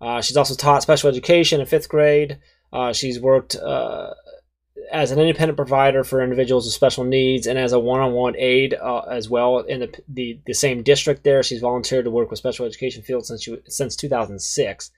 Uh, 0.00 0.20
she's 0.20 0.36
also 0.36 0.54
taught 0.54 0.82
special 0.82 1.08
education 1.08 1.60
in 1.60 1.66
fifth 1.66 1.88
grade. 1.88 2.38
Uh, 2.72 2.92
she's 2.92 3.20
worked 3.20 3.56
uh, 3.56 4.10
as 4.92 5.10
an 5.10 5.18
independent 5.18 5.56
provider 5.56 6.04
for 6.04 6.22
individuals 6.22 6.66
with 6.66 6.74
special 6.74 7.04
needs 7.04 7.46
and 7.46 7.58
as 7.58 7.72
a 7.72 7.78
one-on-one 7.78 8.34
aide 8.36 8.74
uh, 8.74 9.00
as 9.00 9.28
well 9.28 9.58
in 9.58 9.80
the, 9.80 10.00
the 10.08 10.38
the 10.46 10.54
same 10.54 10.82
district. 10.82 11.24
There, 11.24 11.42
she's 11.42 11.60
volunteered 11.60 12.04
to 12.04 12.10
work 12.10 12.30
with 12.30 12.38
special 12.38 12.66
education 12.66 13.02
field 13.02 13.26
since 13.26 13.42
she, 13.42 13.56
since 13.66 13.96
2006. 13.96 14.90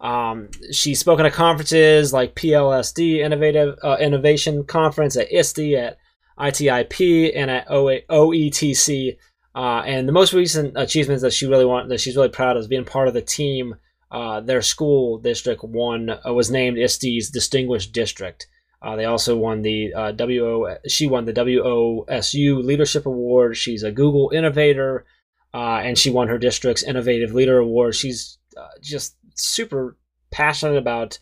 Um, 0.00 0.50
she's 0.72 1.00
spoken 1.00 1.26
at 1.26 1.32
conferences 1.32 2.12
like 2.12 2.34
PLSD 2.34 3.18
Innovative 3.18 3.78
uh, 3.82 3.96
Innovation 3.98 4.64
Conference 4.64 5.16
at 5.16 5.32
ISTE, 5.32 5.74
at 5.74 5.98
ITIP, 6.38 7.32
and 7.34 7.50
at 7.50 7.70
OA, 7.70 8.00
OETC. 8.10 9.16
Uh, 9.54 9.82
and 9.86 10.06
the 10.06 10.12
most 10.12 10.34
recent 10.34 10.74
achievements 10.76 11.22
that 11.22 11.32
she 11.32 11.46
really 11.46 11.64
want 11.64 11.88
that 11.88 12.00
she's 12.00 12.16
really 12.16 12.28
proud 12.28 12.56
of 12.56 12.60
is 12.60 12.68
being 12.68 12.84
part 12.84 13.08
of 13.08 13.14
the 13.14 13.22
team. 13.22 13.76
Uh, 14.10 14.40
their 14.40 14.62
school 14.62 15.18
district 15.18 15.64
one 15.64 16.10
uh, 16.10 16.32
was 16.32 16.50
named 16.50 16.78
ISTE's 16.78 17.30
Distinguished 17.30 17.92
District. 17.92 18.46
Uh, 18.86 18.94
they 18.94 19.04
also 19.04 19.36
won 19.36 19.62
the 19.62 19.92
uh, 19.92 20.12
WO. 20.12 20.76
She 20.86 21.08
won 21.08 21.24
the 21.24 21.32
WOSU 21.32 22.62
Leadership 22.62 23.04
Award. 23.04 23.56
She's 23.56 23.82
a 23.82 23.90
Google 23.90 24.30
Innovator, 24.32 25.04
uh, 25.52 25.80
and 25.82 25.98
she 25.98 26.08
won 26.08 26.28
her 26.28 26.38
district's 26.38 26.84
Innovative 26.84 27.34
Leader 27.34 27.58
Award. 27.58 27.96
She's 27.96 28.38
uh, 28.56 28.68
just 28.80 29.16
super 29.34 29.96
passionate 30.30 30.76
about 30.76 31.18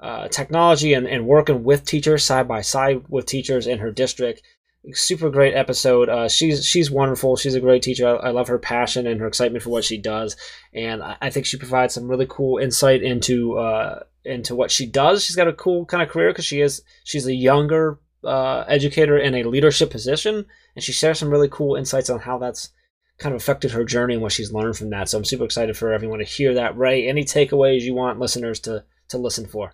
uh, 0.00 0.26
technology 0.26 0.92
and, 0.92 1.06
and 1.06 1.24
working 1.24 1.62
with 1.62 1.84
teachers 1.84 2.24
side 2.24 2.48
by 2.48 2.62
side 2.62 3.04
with 3.08 3.26
teachers 3.26 3.68
in 3.68 3.78
her 3.78 3.92
district. 3.92 4.42
Super 4.92 5.30
great 5.30 5.54
episode. 5.54 6.08
Uh, 6.08 6.28
she's 6.28 6.66
she's 6.66 6.90
wonderful. 6.90 7.36
She's 7.36 7.54
a 7.54 7.60
great 7.60 7.82
teacher. 7.82 8.08
I, 8.08 8.28
I, 8.28 8.30
love 8.30 8.48
her 8.48 8.58
passion 8.58 9.06
and 9.06 9.20
her 9.20 9.28
excitement 9.28 9.62
for 9.62 9.70
what 9.70 9.84
she 9.84 9.98
does, 9.98 10.36
and 10.74 11.00
I, 11.00 11.16
I 11.22 11.30
think 11.30 11.46
she 11.46 11.58
provides 11.58 11.94
some 11.94 12.08
really 12.08 12.26
cool 12.28 12.58
insight 12.58 13.04
into 13.04 13.56
into 14.24 14.54
what 14.54 14.70
she 14.70 14.86
does. 14.86 15.24
She's 15.24 15.36
got 15.36 15.48
a 15.48 15.52
cool 15.52 15.84
kind 15.84 16.02
of 16.02 16.08
career 16.08 16.30
because 16.30 16.44
she 16.44 16.60
is 16.60 16.82
she's 17.04 17.26
a 17.26 17.34
younger 17.34 17.98
uh, 18.24 18.64
educator 18.66 19.18
in 19.18 19.34
a 19.34 19.44
leadership 19.44 19.90
position, 19.90 20.46
and 20.74 20.82
she 20.82 20.92
shares 20.92 21.18
some 21.18 21.30
really 21.30 21.48
cool 21.48 21.76
insights 21.76 22.10
on 22.10 22.20
how 22.20 22.38
that's 22.38 22.70
kind 23.18 23.34
of 23.34 23.40
affected 23.40 23.70
her 23.72 23.84
journey 23.84 24.14
and 24.14 24.22
what 24.22 24.32
she's 24.32 24.52
learned 24.52 24.76
from 24.76 24.90
that. 24.90 25.08
So 25.08 25.18
I'm 25.18 25.24
super 25.24 25.44
excited 25.44 25.76
for 25.76 25.92
everyone 25.92 26.18
to 26.18 26.24
hear 26.24 26.54
that. 26.54 26.76
Rae, 26.76 27.06
any 27.06 27.24
takeaways 27.24 27.82
you 27.82 27.94
want 27.94 28.18
listeners 28.18 28.60
to 28.60 28.84
to 29.08 29.18
listen 29.18 29.46
for? 29.46 29.72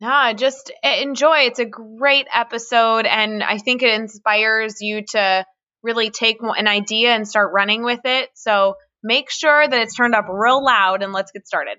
Nah, 0.00 0.32
just 0.32 0.72
enjoy. 0.82 1.42
It's 1.42 1.60
a 1.60 1.64
great 1.64 2.26
episode, 2.32 3.06
and 3.06 3.42
I 3.42 3.58
think 3.58 3.82
it 3.82 3.94
inspires 3.94 4.80
you 4.80 5.04
to 5.10 5.46
really 5.82 6.10
take 6.10 6.38
an 6.40 6.66
idea 6.68 7.14
and 7.14 7.26
start 7.26 7.52
running 7.52 7.84
with 7.84 8.00
it. 8.04 8.30
So 8.34 8.74
make 9.02 9.30
sure 9.30 9.66
that 9.66 9.80
it's 9.80 9.94
turned 9.94 10.14
up 10.14 10.26
real 10.28 10.64
loud, 10.64 11.02
and 11.02 11.12
let's 11.12 11.30
get 11.32 11.46
started. 11.46 11.78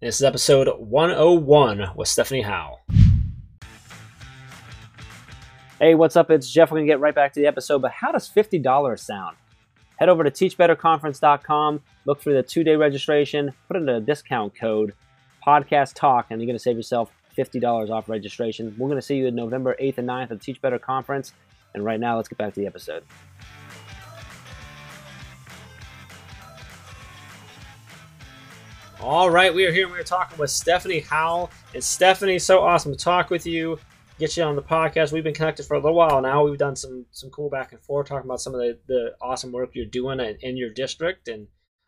This 0.00 0.20
is 0.20 0.22
episode 0.22 0.68
101 0.78 1.90
with 1.96 2.06
Stephanie 2.06 2.42
Howell. 2.42 2.82
Hey, 5.80 5.96
what's 5.96 6.14
up? 6.14 6.30
It's 6.30 6.48
Jeff. 6.48 6.70
We're 6.70 6.76
going 6.76 6.86
to 6.86 6.92
get 6.92 7.00
right 7.00 7.14
back 7.16 7.32
to 7.32 7.40
the 7.40 7.48
episode, 7.48 7.82
but 7.82 7.90
how 7.90 8.12
does 8.12 8.30
$50 8.30 8.96
sound? 8.96 9.36
Head 9.96 10.08
over 10.08 10.22
to 10.22 10.30
teachbetterconference.com, 10.30 11.80
look 12.04 12.22
for 12.22 12.32
the 12.32 12.44
two 12.44 12.62
day 12.62 12.76
registration, 12.76 13.52
put 13.66 13.76
in 13.76 13.88
a 13.88 14.00
discount 14.00 14.54
code, 14.54 14.94
podcast 15.44 15.94
talk, 15.94 16.26
and 16.30 16.40
you're 16.40 16.46
going 16.46 16.54
to 16.54 16.62
save 16.62 16.76
yourself 16.76 17.10
$50 17.36 17.90
off 17.90 18.08
registration. 18.08 18.76
We're 18.78 18.86
going 18.86 19.00
to 19.00 19.02
see 19.02 19.16
you 19.16 19.26
at 19.26 19.34
November 19.34 19.74
8th 19.82 19.98
and 19.98 20.08
9th 20.08 20.30
at 20.30 20.40
Teach 20.40 20.60
Better 20.60 20.78
Conference. 20.78 21.32
And 21.74 21.84
right 21.84 21.98
now, 21.98 22.14
let's 22.16 22.28
get 22.28 22.38
back 22.38 22.54
to 22.54 22.60
the 22.60 22.68
episode. 22.68 23.02
All 29.00 29.30
right, 29.30 29.54
we 29.54 29.64
are 29.64 29.70
here. 29.70 29.88
We 29.88 29.96
are 29.98 30.02
talking 30.02 30.36
with 30.38 30.50
Stephanie 30.50 30.98
Howell. 30.98 31.50
And 31.72 31.84
Stephanie, 31.84 32.40
so 32.40 32.62
awesome 32.62 32.90
to 32.90 32.98
talk 32.98 33.30
with 33.30 33.46
you, 33.46 33.78
get 34.18 34.36
you 34.36 34.42
on 34.42 34.56
the 34.56 34.62
podcast. 34.62 35.12
We've 35.12 35.22
been 35.22 35.34
connected 35.34 35.66
for 35.66 35.74
a 35.74 35.78
little 35.78 35.94
while 35.94 36.20
now. 36.20 36.44
We've 36.44 36.58
done 36.58 36.74
some 36.74 37.06
some 37.12 37.30
cool 37.30 37.48
back 37.48 37.70
and 37.70 37.80
forth 37.80 38.08
talking 38.08 38.28
about 38.28 38.40
some 38.40 38.54
of 38.54 38.60
the, 38.60 38.76
the 38.88 39.14
awesome 39.20 39.52
work 39.52 39.70
you're 39.74 39.86
doing 39.86 40.18
in, 40.18 40.36
in 40.40 40.56
your 40.56 40.70
district 40.70 41.28
and 41.28 41.46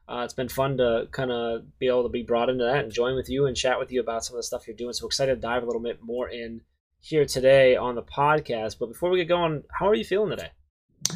uh, 0.09 0.23
it's 0.25 0.35
been 0.35 0.49
fun 0.49 0.76
to 0.76 1.09
kind 1.11 1.33
of 1.33 1.79
be 1.81 1.88
able 1.88 2.05
to 2.05 2.09
be 2.09 2.23
brought 2.23 2.49
into 2.49 2.64
that 2.64 2.85
and 2.85 2.93
join 2.93 3.17
with 3.17 3.29
you 3.29 3.47
and 3.47 3.57
chat 3.57 3.79
with 3.79 3.90
you 3.90 4.00
about 4.00 4.25
some 4.25 4.37
of 4.37 4.38
the 4.38 4.45
stuff 4.45 4.67
you're 4.69 4.76
doing. 4.76 4.93
So 4.93 5.07
excited 5.07 5.35
to 5.35 5.40
dive 5.40 5.64
a 5.64 5.67
little 5.67 5.83
bit 5.83 6.00
more 6.02 6.29
in 6.29 6.61
here 7.00 7.25
today 7.25 7.75
on 7.76 7.97
the 7.97 8.02
podcast. 8.02 8.76
But 8.79 8.87
before 8.87 9.11
we 9.11 9.19
get 9.19 9.29
going, 9.29 9.64
how 9.79 9.88
are 9.88 9.95
you 9.95 10.05
feeling 10.05 10.31
today? 10.31 10.50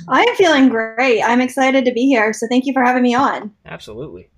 I 0.09 0.23
am 0.23 0.35
feeling 0.37 0.69
great. 0.69 1.23
I'm 1.23 1.41
excited 1.41 1.85
to 1.85 1.93
be 1.93 2.07
here. 2.07 2.33
So 2.33 2.47
thank 2.49 2.67
you 2.67 2.73
for 2.73 2.83
having 2.83 3.03
me 3.03 3.15
on. 3.15 3.53
Absolutely. 3.65 4.31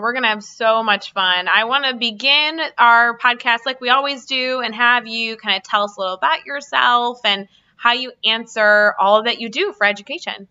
We're 0.00 0.12
going 0.12 0.22
to 0.22 0.28
have 0.28 0.44
so 0.44 0.82
much 0.82 1.12
fun. 1.12 1.48
I 1.48 1.64
want 1.64 1.84
to 1.84 1.94
begin 1.96 2.60
our 2.78 3.18
podcast 3.18 3.60
like 3.66 3.80
we 3.80 3.90
always 3.90 4.26
do 4.26 4.60
and 4.60 4.74
have 4.74 5.06
you 5.06 5.36
kind 5.36 5.56
of 5.56 5.62
tell 5.62 5.84
us 5.84 5.96
a 5.96 6.00
little 6.00 6.14
about 6.14 6.46
yourself 6.46 7.20
and 7.24 7.48
how 7.76 7.92
you 7.92 8.12
answer 8.24 8.94
all 8.98 9.24
that 9.24 9.40
you 9.40 9.50
do 9.50 9.72
for 9.76 9.84
education. 9.86 10.48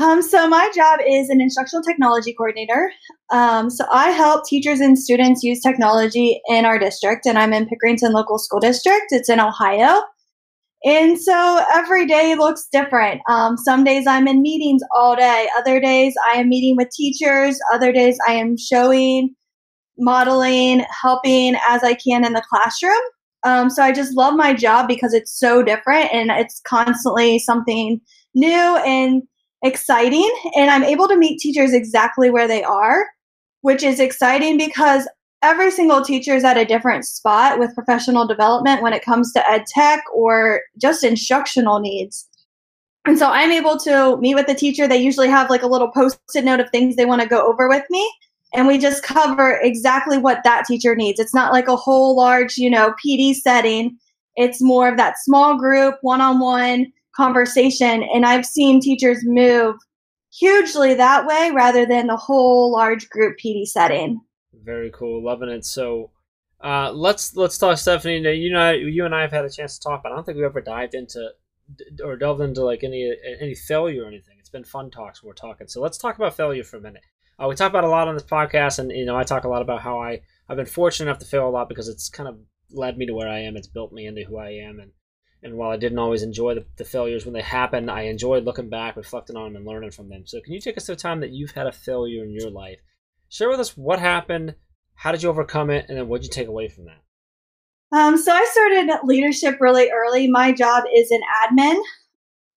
Um, 0.00 0.22
so 0.22 0.48
my 0.48 0.70
job 0.74 1.00
is 1.06 1.28
an 1.28 1.40
instructional 1.42 1.82
technology 1.82 2.32
coordinator. 2.32 2.90
Um, 3.30 3.68
so 3.68 3.84
I 3.92 4.10
help 4.10 4.46
teachers 4.46 4.80
and 4.80 4.98
students 4.98 5.42
use 5.42 5.60
technology 5.60 6.40
in 6.48 6.64
our 6.64 6.78
district, 6.78 7.26
and 7.26 7.38
I'm 7.38 7.52
in 7.52 7.66
Pickerington 7.66 8.12
Local 8.12 8.38
School 8.38 8.60
District. 8.60 9.06
It's 9.10 9.28
in 9.28 9.38
Ohio. 9.38 10.02
And 10.84 11.20
so 11.20 11.64
every 11.72 12.06
day 12.06 12.34
looks 12.34 12.66
different. 12.72 13.20
Um, 13.28 13.56
some 13.56 13.84
days 13.84 14.06
I'm 14.06 14.26
in 14.26 14.42
meetings 14.42 14.82
all 14.96 15.14
day. 15.14 15.48
Other 15.56 15.78
days 15.80 16.14
I 16.28 16.38
am 16.38 16.48
meeting 16.48 16.76
with 16.76 16.88
teachers. 16.90 17.58
Other 17.72 17.92
days 17.92 18.18
I 18.26 18.32
am 18.32 18.56
showing, 18.56 19.34
modeling, 19.96 20.84
helping 21.00 21.54
as 21.68 21.84
I 21.84 21.94
can 21.94 22.24
in 22.24 22.32
the 22.32 22.42
classroom. 22.50 23.00
Um, 23.44 23.70
so 23.70 23.82
I 23.82 23.92
just 23.92 24.16
love 24.16 24.34
my 24.34 24.54
job 24.54 24.88
because 24.88 25.14
it's 25.14 25.38
so 25.38 25.62
different 25.62 26.12
and 26.12 26.30
it's 26.30 26.60
constantly 26.66 27.38
something 27.38 28.00
new 28.34 28.48
and 28.48 29.22
exciting 29.64 30.30
and 30.56 30.70
I'm 30.70 30.84
able 30.84 31.06
to 31.08 31.16
meet 31.16 31.38
teachers 31.38 31.72
exactly 31.72 32.30
where 32.30 32.48
they 32.48 32.64
are, 32.64 33.06
which 33.60 33.82
is 33.82 34.00
exciting 34.00 34.58
because 34.58 35.08
every 35.42 35.70
single 35.70 36.02
teacher 36.02 36.34
is 36.34 36.44
at 36.44 36.56
a 36.56 36.64
different 36.64 37.04
spot 37.04 37.58
with 37.58 37.74
professional 37.74 38.26
development 38.26 38.82
when 38.82 38.92
it 38.92 39.04
comes 39.04 39.32
to 39.32 39.50
ed 39.50 39.64
tech 39.66 40.02
or 40.14 40.62
just 40.78 41.04
instructional 41.04 41.80
needs. 41.80 42.28
And 43.04 43.18
so 43.18 43.28
I'm 43.30 43.50
able 43.50 43.78
to 43.80 44.16
meet 44.18 44.36
with 44.36 44.46
the 44.46 44.54
teacher. 44.54 44.86
They 44.86 44.98
usually 44.98 45.28
have 45.28 45.50
like 45.50 45.62
a 45.62 45.66
little 45.66 45.90
post 45.90 46.20
it 46.34 46.44
note 46.44 46.60
of 46.60 46.70
things 46.70 46.94
they 46.94 47.04
want 47.04 47.20
to 47.20 47.28
go 47.28 47.44
over 47.46 47.68
with 47.68 47.84
me. 47.90 48.08
And 48.54 48.66
we 48.66 48.78
just 48.78 49.02
cover 49.02 49.58
exactly 49.62 50.18
what 50.18 50.44
that 50.44 50.66
teacher 50.66 50.94
needs. 50.94 51.18
It's 51.18 51.34
not 51.34 51.52
like 51.52 51.68
a 51.68 51.76
whole 51.76 52.16
large, 52.16 52.58
you 52.58 52.70
know, 52.70 52.94
PD 53.04 53.34
setting. 53.34 53.96
It's 54.36 54.62
more 54.62 54.88
of 54.88 54.96
that 54.98 55.18
small 55.18 55.58
group, 55.58 55.96
one 56.02 56.20
on 56.20 56.38
one 56.38 56.92
conversation. 57.16 58.04
And 58.14 58.24
I've 58.24 58.46
seen 58.46 58.80
teachers 58.80 59.18
move 59.24 59.76
hugely 60.32 60.94
that 60.94 61.26
way 61.26 61.50
rather 61.54 61.84
than 61.84 62.06
the 62.06 62.16
whole 62.16 62.70
large 62.70 63.08
group 63.08 63.36
PD 63.42 63.66
setting. 63.66 64.20
Very 64.64 64.90
cool, 64.90 65.24
loving 65.24 65.48
it. 65.48 65.64
So 65.64 66.10
uh, 66.62 66.92
let's 66.92 67.36
let's 67.36 67.58
talk, 67.58 67.78
Stephanie. 67.78 68.20
You 68.36 68.52
know, 68.52 68.70
you 68.70 69.04
and 69.04 69.14
I 69.14 69.22
have 69.22 69.32
had 69.32 69.44
a 69.44 69.50
chance 69.50 69.78
to 69.78 69.88
talk, 69.88 70.02
but 70.02 70.12
I 70.12 70.14
don't 70.14 70.24
think 70.24 70.38
we 70.38 70.44
ever 70.44 70.60
dived 70.60 70.94
into 70.94 71.30
or 72.04 72.16
delved 72.16 72.40
into 72.40 72.64
like 72.64 72.84
any 72.84 73.14
any 73.40 73.54
failure 73.54 74.04
or 74.04 74.08
anything. 74.08 74.36
It's 74.38 74.50
been 74.50 74.64
fun 74.64 74.90
talks. 74.90 75.22
We're 75.22 75.32
talking. 75.32 75.66
So 75.66 75.80
let's 75.80 75.98
talk 75.98 76.16
about 76.16 76.36
failure 76.36 76.64
for 76.64 76.76
a 76.76 76.80
minute. 76.80 77.02
Uh, 77.42 77.48
we 77.48 77.56
talk 77.56 77.70
about 77.70 77.84
a 77.84 77.88
lot 77.88 78.08
on 78.08 78.14
this 78.14 78.22
podcast, 78.22 78.78
and 78.78 78.90
you 78.92 79.04
know, 79.04 79.16
I 79.16 79.24
talk 79.24 79.44
a 79.44 79.48
lot 79.48 79.62
about 79.62 79.82
how 79.82 80.00
I 80.00 80.20
I've 80.48 80.56
been 80.56 80.66
fortunate 80.66 81.10
enough 81.10 81.20
to 81.20 81.26
fail 81.26 81.48
a 81.48 81.50
lot 81.50 81.68
because 81.68 81.88
it's 81.88 82.08
kind 82.08 82.28
of 82.28 82.38
led 82.70 82.96
me 82.96 83.06
to 83.06 83.14
where 83.14 83.28
I 83.28 83.40
am. 83.40 83.56
It's 83.56 83.66
built 83.66 83.92
me 83.92 84.06
into 84.06 84.24
who 84.24 84.38
I 84.38 84.50
am, 84.50 84.78
and 84.78 84.92
and 85.42 85.56
while 85.56 85.70
I 85.70 85.76
didn't 85.76 85.98
always 85.98 86.22
enjoy 86.22 86.54
the, 86.54 86.64
the, 86.76 86.84
failures 86.84 87.24
when 87.24 87.34
they 87.34 87.42
happened, 87.42 87.90
I 87.90 88.02
enjoyed 88.02 88.44
looking 88.44 88.68
back, 88.68 88.96
reflecting 88.96 89.36
on 89.36 89.52
them, 89.52 89.56
and 89.56 89.66
learning 89.66 89.90
from 89.90 90.08
them. 90.08 90.24
So, 90.24 90.40
can 90.40 90.52
you 90.52 90.60
take 90.60 90.76
us 90.76 90.86
to 90.86 90.92
a 90.92 90.96
time 90.96 91.18
that 91.18 91.32
you've 91.32 91.50
had 91.50 91.66
a 91.66 91.72
failure 91.72 92.22
in 92.22 92.30
your 92.30 92.48
life? 92.48 92.78
Share 93.32 93.48
with 93.48 93.60
us 93.60 93.78
what 93.78 93.98
happened, 93.98 94.56
how 94.94 95.10
did 95.10 95.22
you 95.22 95.30
overcome 95.30 95.70
it, 95.70 95.86
and 95.88 95.96
then 95.96 96.06
what 96.06 96.20
did 96.20 96.26
you 96.26 96.30
take 96.34 96.48
away 96.48 96.68
from 96.68 96.84
that? 96.84 97.00
Um, 97.90 98.18
so, 98.18 98.30
I 98.30 98.46
started 98.52 98.94
leadership 99.04 99.56
really 99.58 99.90
early. 99.90 100.28
My 100.28 100.52
job 100.52 100.84
is 100.94 101.10
an 101.10 101.22
admin 101.42 101.80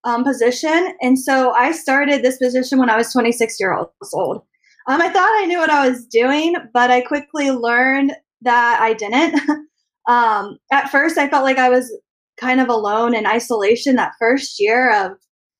um, 0.03 0.25
position, 0.25 0.93
and 1.01 1.17
so 1.17 1.51
I 1.51 1.71
started 1.71 2.23
this 2.23 2.37
position 2.39 2.77
when 2.77 2.89
I 2.89 2.97
was 2.97 3.13
26 3.13 3.57
years 3.57 3.85
old. 4.13 4.41
Um, 4.89 5.01
I 5.01 5.07
thought 5.07 5.41
I 5.41 5.45
knew 5.45 5.59
what 5.59 5.69
I 5.69 5.87
was 5.87 6.05
doing, 6.07 6.57
but 6.73 6.91
I 6.91 6.99
quickly 6.99 7.51
learned 7.51 8.11
that 8.41 8.79
I 8.81 8.93
didn't. 8.93 9.39
Um, 10.07 10.59
at 10.71 10.91
first, 10.91 11.17
I 11.17 11.27
felt 11.27 11.43
like 11.43 11.57
I 11.57 11.67
was 11.67 11.91
kind 12.39 12.61
of 12.61 12.69
alone 12.69 13.15
in 13.15 13.25
isolation 13.25 13.95
that 13.95 14.11
first 14.19 14.59
year 14.59 14.93
of 14.93 15.13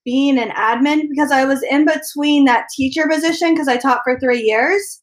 being 0.04 0.38
an 0.38 0.50
admin 0.50 1.10
because 1.10 1.32
I 1.32 1.46
was 1.46 1.64
in 1.64 1.84
between 1.84 2.46
that 2.46 2.68
teacher 2.78 3.08
position 3.10 3.56
because 3.56 3.68
I 3.68 3.78
taught 3.78 4.02
for 4.04 4.20
three 4.20 4.44
years 4.44 5.02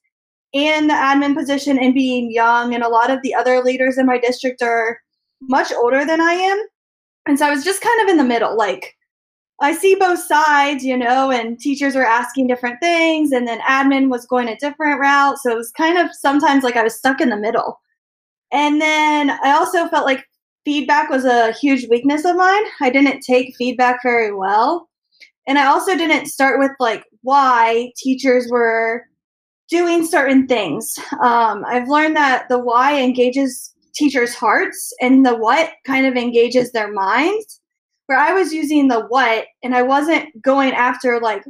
and 0.55 0.89
the 0.89 0.95
admin 0.95 1.35
position 1.35 1.79
and 1.79 1.95
being 1.95 2.31
young. 2.31 2.75
And 2.75 2.83
a 2.83 2.89
lot 2.89 3.11
of 3.11 3.21
the 3.23 3.35
other 3.35 3.63
leaders 3.63 3.99
in 3.99 4.07
my 4.07 4.19
district 4.19 4.63
are 4.63 4.99
much 5.43 5.73
older 5.73 6.05
than 6.05 6.21
I 6.21 6.33
am. 6.33 6.67
And 7.27 7.39
so 7.39 7.47
I 7.47 7.51
was 7.51 7.65
just 7.65 7.83
kind 7.83 8.03
of 8.03 8.09
in 8.09 8.17
the 8.19 8.25
middle. 8.25 8.57
Like, 8.57 8.97
I 9.61 9.75
see 9.75 9.95
both 9.95 10.19
sides, 10.19 10.85
you 10.85 10.97
know, 10.97 11.31
and 11.31 11.59
teachers 11.59 11.95
were 11.95 12.05
asking 12.05 12.49
different 12.49 12.81
things, 12.81 13.31
and 13.31 13.47
then 13.47 13.61
admin 13.61 14.11
was 14.11 14.27
going 14.27 14.49
a 14.49 14.57
different 14.57 15.01
route. 15.01 15.39
So 15.39 15.53
it 15.53 15.57
was 15.57 15.71
kind 15.71 15.99
of 15.99 16.13
sometimes 16.13 16.65
like 16.65 16.77
I 16.77 16.83
was 16.83 16.97
stuck 16.97 17.21
in 17.21 17.29
the 17.29 17.37
middle. 17.37 17.81
And 18.51 18.81
then 18.81 19.31
I 19.31 19.53
also 19.53 19.87
felt 19.89 20.05
like 20.05 20.27
feedback 20.65 21.11
was 21.11 21.25
a 21.25 21.53
huge 21.53 21.89
weakness 21.89 22.25
of 22.25 22.37
mine. 22.37 22.63
I 22.81 22.91
didn't 22.91 23.21
take 23.21 23.55
feedback 23.57 24.01
very 24.03 24.35
well. 24.35 24.89
And 25.47 25.59
I 25.59 25.67
also 25.67 25.97
didn't 25.97 26.27
start 26.27 26.59
with 26.59 26.73
like 26.81 27.05
why 27.23 27.93
teachers 27.97 28.49
were 28.51 29.05
doing 29.73 30.07
certain 30.07 30.47
things. 30.47 30.95
Um, 31.23 31.65
I've 31.67 31.89
learned 31.89 32.15
that 32.17 32.47
the 32.51 32.59
why 32.59 33.01
engages 33.01 33.75
teachers' 33.95 34.35
hearts 34.35 34.93
and 35.01 35.25
the 35.25 35.35
what 35.35 35.73
kind 35.87 36.07
of 36.07 36.15
engages 36.15 36.71
their 36.73 36.93
minds. 36.93 37.61
Where 38.07 38.19
I 38.19 38.33
was 38.35 38.53
using 38.53 38.89
the 38.89 39.07
what 39.09 39.47
and 39.63 39.75
I 39.75 39.81
wasn't 39.83 40.29
going 40.43 40.73
after 40.73 41.19
like 41.21 41.43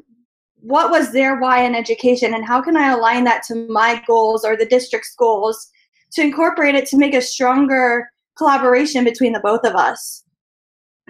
what 0.60 0.90
was 0.90 1.10
their 1.10 1.40
why 1.40 1.64
in 1.64 1.74
education 1.74 2.34
and 2.34 2.44
how 2.44 2.62
can 2.62 2.76
I 2.76 2.92
align 2.92 3.24
that 3.24 3.42
to 3.48 3.66
my 3.68 4.00
goals 4.06 4.44
or 4.44 4.56
the 4.56 4.66
district's 4.66 5.14
goals 5.18 5.68
to 6.12 6.22
incorporate 6.22 6.76
it 6.76 6.86
to 6.90 6.98
make 6.98 7.14
a 7.14 7.22
stronger 7.22 8.08
collaboration 8.38 9.02
between 9.02 9.32
the 9.32 9.40
both 9.40 9.64
of 9.64 9.74
us. 9.74 10.22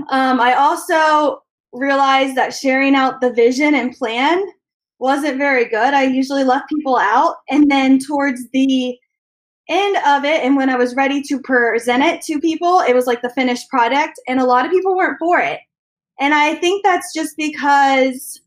Um, 0.08 0.40
I 0.40 0.54
also 0.54 1.42
realized 1.72 2.34
that 2.36 2.54
sharing 2.54 2.94
out 2.94 3.20
the 3.20 3.32
vision 3.32 3.74
and 3.74 3.92
plan 3.92 4.42
wasn't 5.02 5.36
very 5.36 5.64
good. 5.64 5.94
I 5.94 6.04
usually 6.04 6.44
left 6.44 6.68
people 6.68 6.96
out. 6.96 7.38
And 7.50 7.68
then 7.68 7.98
towards 7.98 8.48
the 8.52 8.96
end 9.68 9.96
of 10.06 10.24
it 10.24 10.44
and 10.44 10.56
when 10.56 10.70
I 10.70 10.76
was 10.76 10.94
ready 10.94 11.20
to 11.22 11.40
present 11.40 12.04
it 12.04 12.22
to 12.22 12.40
people, 12.40 12.80
it 12.80 12.94
was 12.94 13.08
like 13.08 13.20
the 13.20 13.30
finished 13.30 13.68
product 13.68 14.20
and 14.28 14.38
a 14.38 14.44
lot 14.44 14.64
of 14.64 14.70
people 14.70 14.96
weren't 14.96 15.18
for 15.18 15.40
it. 15.40 15.58
And 16.20 16.32
I 16.32 16.54
think 16.54 16.84
that's 16.84 17.12
just 17.12 17.36
because 17.36 18.40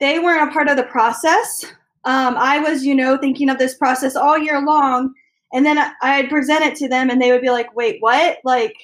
they 0.00 0.18
weren't 0.18 0.48
a 0.48 0.52
part 0.52 0.68
of 0.68 0.78
the 0.78 0.84
process. 0.84 1.66
Um, 2.04 2.36
I 2.38 2.58
was, 2.58 2.86
you 2.86 2.94
know, 2.94 3.18
thinking 3.18 3.50
of 3.50 3.58
this 3.58 3.76
process 3.76 4.16
all 4.16 4.38
year 4.38 4.64
long. 4.64 5.12
And 5.52 5.66
then 5.66 5.78
I'd 6.00 6.30
present 6.30 6.64
it 6.64 6.74
to 6.76 6.88
them 6.88 7.10
and 7.10 7.20
they 7.20 7.32
would 7.32 7.42
be 7.42 7.50
like, 7.50 7.76
wait, 7.76 7.98
what? 8.00 8.38
Like, 8.44 8.74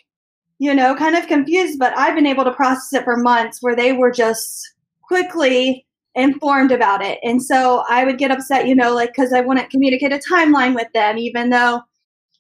you 0.59 0.75
know, 0.75 0.95
kind 0.95 1.17
of 1.17 1.27
confused. 1.27 1.79
But 1.79 1.97
I've 1.97 2.15
been 2.15 2.27
able 2.27 2.45
to 2.45 2.53
process 2.53 2.93
it 2.93 3.05
for 3.05 3.17
months 3.17 3.63
where 3.63 3.75
they 3.75 3.93
were 3.93 4.11
just 4.11 4.75
quickly 5.01 5.87
informed 6.19 6.73
about 6.73 7.03
it. 7.03 7.19
And 7.23 7.43
so 7.43 7.85
I 7.89 8.05
would 8.05 8.19
get 8.19 8.31
upset, 8.31 8.67
you 8.67 8.75
know, 8.75 8.95
like 8.95 9.11
because 9.15 9.33
I 9.33 9.41
wouldn't 9.41 9.71
communicate 9.71 10.13
a 10.13 10.19
timeline 10.19 10.75
with 10.75 10.89
them, 10.93 11.17
even 11.17 11.51
though 11.51 11.81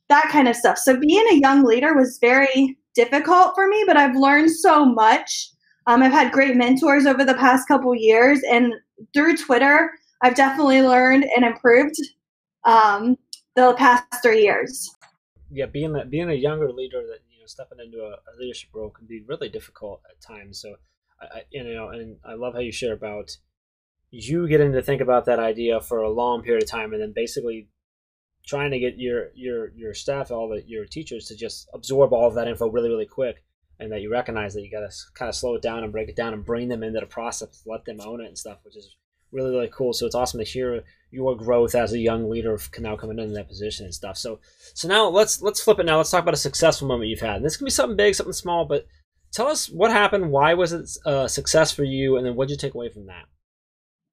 that 0.08 0.28
kind 0.30 0.48
of 0.48 0.56
stuff. 0.56 0.78
So 0.78 0.98
being 0.98 1.26
a 1.30 1.36
young 1.36 1.64
leader 1.64 1.94
was 1.94 2.18
very 2.20 2.76
difficult 2.94 3.54
for 3.54 3.68
me, 3.68 3.84
but 3.86 3.96
I've 3.96 4.16
learned 4.16 4.50
so 4.50 4.84
much. 4.84 5.50
Um, 5.86 6.02
I've 6.02 6.12
had 6.12 6.32
great 6.32 6.56
mentors 6.56 7.06
over 7.06 7.24
the 7.24 7.34
past 7.34 7.68
couple 7.68 7.94
years, 7.94 8.40
and 8.50 8.74
through 9.14 9.36
Twitter, 9.36 9.90
I've 10.22 10.34
definitely 10.34 10.82
learned 10.82 11.24
and 11.36 11.44
improved 11.44 11.96
um, 12.64 13.16
the 13.56 13.74
past 13.78 14.04
three 14.22 14.42
years. 14.42 14.90
Yeah, 15.50 15.66
being 15.66 15.96
a, 15.96 16.04
being 16.04 16.28
a 16.28 16.34
younger 16.34 16.70
leader 16.72 17.00
that 17.06 17.20
you 17.30 17.40
know 17.40 17.46
stepping 17.46 17.78
into 17.82 17.98
a, 18.00 18.10
a 18.10 18.32
leadership 18.38 18.70
role 18.74 18.90
can 18.90 19.06
be 19.06 19.22
really 19.26 19.48
difficult 19.48 20.02
at 20.10 20.20
times. 20.20 20.60
So, 20.60 20.74
I, 21.22 21.38
I, 21.38 21.42
you 21.50 21.64
know, 21.64 21.88
and 21.88 22.16
I 22.24 22.34
love 22.34 22.52
how 22.54 22.60
you 22.60 22.72
share 22.72 22.92
about 22.92 23.36
you 24.10 24.48
getting 24.48 24.72
to 24.72 24.82
think 24.82 25.00
about 25.00 25.26
that 25.26 25.38
idea 25.38 25.80
for 25.80 25.98
a 25.98 26.10
long 26.10 26.42
period 26.42 26.62
of 26.62 26.68
time 26.68 26.92
and 26.92 27.02
then 27.02 27.12
basically 27.12 27.68
trying 28.46 28.70
to 28.70 28.78
get 28.78 28.98
your 28.98 29.28
your 29.34 29.70
your 29.74 29.94
staff 29.94 30.30
all 30.30 30.48
the 30.48 30.62
your 30.66 30.84
teachers 30.84 31.26
to 31.26 31.36
just 31.36 31.68
absorb 31.74 32.12
all 32.12 32.26
of 32.26 32.34
that 32.34 32.48
info 32.48 32.68
really 32.68 32.88
really 32.88 33.06
quick 33.06 33.44
and 33.78 33.92
that 33.92 34.00
you 34.00 34.10
recognize 34.10 34.54
that 34.54 34.62
you 34.62 34.70
got 34.70 34.80
to 34.80 34.96
kind 35.14 35.28
of 35.28 35.34
slow 35.34 35.54
it 35.54 35.62
down 35.62 35.84
and 35.84 35.92
break 35.92 36.08
it 36.08 36.16
down 36.16 36.32
and 36.32 36.44
bring 36.44 36.68
them 36.68 36.82
into 36.82 37.00
the 37.00 37.06
process 37.06 37.62
let 37.66 37.84
them 37.84 38.00
own 38.00 38.20
it 38.20 38.26
and 38.26 38.38
stuff 38.38 38.58
which 38.64 38.76
is 38.76 38.96
really 39.32 39.50
really 39.50 39.70
cool. 39.72 39.92
So 39.92 40.06
it's 40.06 40.14
awesome 40.14 40.40
to 40.40 40.44
hear 40.44 40.82
your 41.10 41.36
growth 41.36 41.74
as 41.74 41.92
a 41.92 41.98
young 41.98 42.30
leader 42.30 42.58
can 42.70 42.82
now 42.82 42.96
coming 42.96 43.18
into 43.18 43.34
that 43.34 43.48
position 43.48 43.84
and 43.84 43.94
stuff. 43.94 44.16
So 44.16 44.40
so 44.74 44.88
now 44.88 45.08
let's 45.08 45.42
let's 45.42 45.60
flip 45.60 45.78
it 45.78 45.86
now. 45.86 45.98
Let's 45.98 46.10
talk 46.10 46.22
about 46.22 46.34
a 46.34 46.38
successful 46.38 46.88
moment 46.88 47.10
you've 47.10 47.20
had. 47.20 47.36
And 47.36 47.44
this 47.44 47.56
can 47.56 47.64
be 47.64 47.70
something 47.70 47.96
big 47.96 48.14
something 48.14 48.32
small 48.32 48.64
but 48.64 48.86
tell 49.32 49.46
us 49.46 49.68
what 49.68 49.90
happened 49.90 50.30
why 50.30 50.54
was 50.54 50.72
it 50.72 50.88
a 51.04 51.28
success 51.28 51.70
for 51.70 51.84
you 51.84 52.16
and 52.16 52.24
then 52.24 52.34
what 52.34 52.48
did 52.48 52.54
you 52.54 52.58
take 52.58 52.74
away 52.74 52.88
from 52.88 53.06
that 53.06 53.26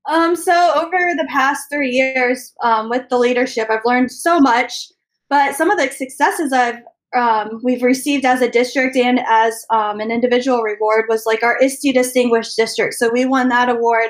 um, 0.08 0.36
so 0.36 0.72
over 0.76 0.98
the 1.16 1.28
past 1.30 1.64
three 1.72 1.92
years 1.92 2.54
um, 2.64 2.90
with 2.90 3.08
the 3.10 3.18
leadership, 3.18 3.70
I've 3.70 3.86
learned 3.86 4.12
so 4.12 4.40
much. 4.40 4.88
But 5.30 5.56
some 5.56 5.72
of 5.72 5.78
the 5.78 5.90
successes 5.90 6.54
I've 6.54 6.80
um, 7.16 7.62
we've 7.64 7.82
received 7.82 8.26
as 8.26 8.42
a 8.42 8.50
district 8.50 8.98
and 8.98 9.22
as 9.28 9.66
um, 9.72 10.00
an 10.00 10.12
individual 10.12 10.62
reward 10.62 11.06
was 11.08 11.26
like 11.26 11.44
our 11.44 11.58
ISTE 11.62 11.94
Distinguished 11.94 12.58
District. 12.58 12.94
So 12.94 13.10
we 13.12 13.26
won 13.26 13.48
that 13.50 13.70
award 13.70 14.10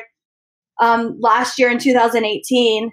um, 0.81 1.15
last 1.19 1.59
year 1.59 1.69
in 1.69 1.77
2018. 1.77 2.91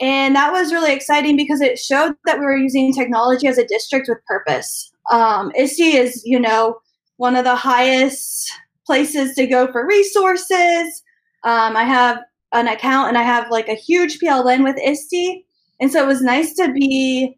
And 0.00 0.34
that 0.34 0.52
was 0.52 0.72
really 0.72 0.92
exciting 0.92 1.36
because 1.36 1.60
it 1.60 1.78
showed 1.78 2.14
that 2.24 2.40
we 2.40 2.44
were 2.44 2.56
using 2.56 2.92
technology 2.92 3.46
as 3.46 3.58
a 3.58 3.66
district 3.66 4.08
with 4.08 4.18
purpose. 4.26 4.90
Um, 5.12 5.52
ISTE 5.56 5.94
is, 5.94 6.22
you 6.24 6.40
know, 6.40 6.78
one 7.16 7.36
of 7.36 7.44
the 7.44 7.54
highest 7.54 8.52
places 8.84 9.36
to 9.36 9.46
go 9.46 9.70
for 9.70 9.86
resources. 9.86 11.02
Um, 11.44 11.76
I 11.76 11.84
have 11.84 12.18
an 12.54 12.68
account 12.68 13.08
and 13.08 13.18
I 13.18 13.22
have 13.22 13.50
like 13.50 13.68
a 13.68 13.74
huge 13.74 14.18
PLN 14.18 14.64
with 14.64 14.76
ISTE. 14.78 15.44
And 15.80 15.92
so 15.92 16.02
it 16.02 16.06
was 16.06 16.22
nice 16.22 16.54
to 16.54 16.72
be 16.72 17.36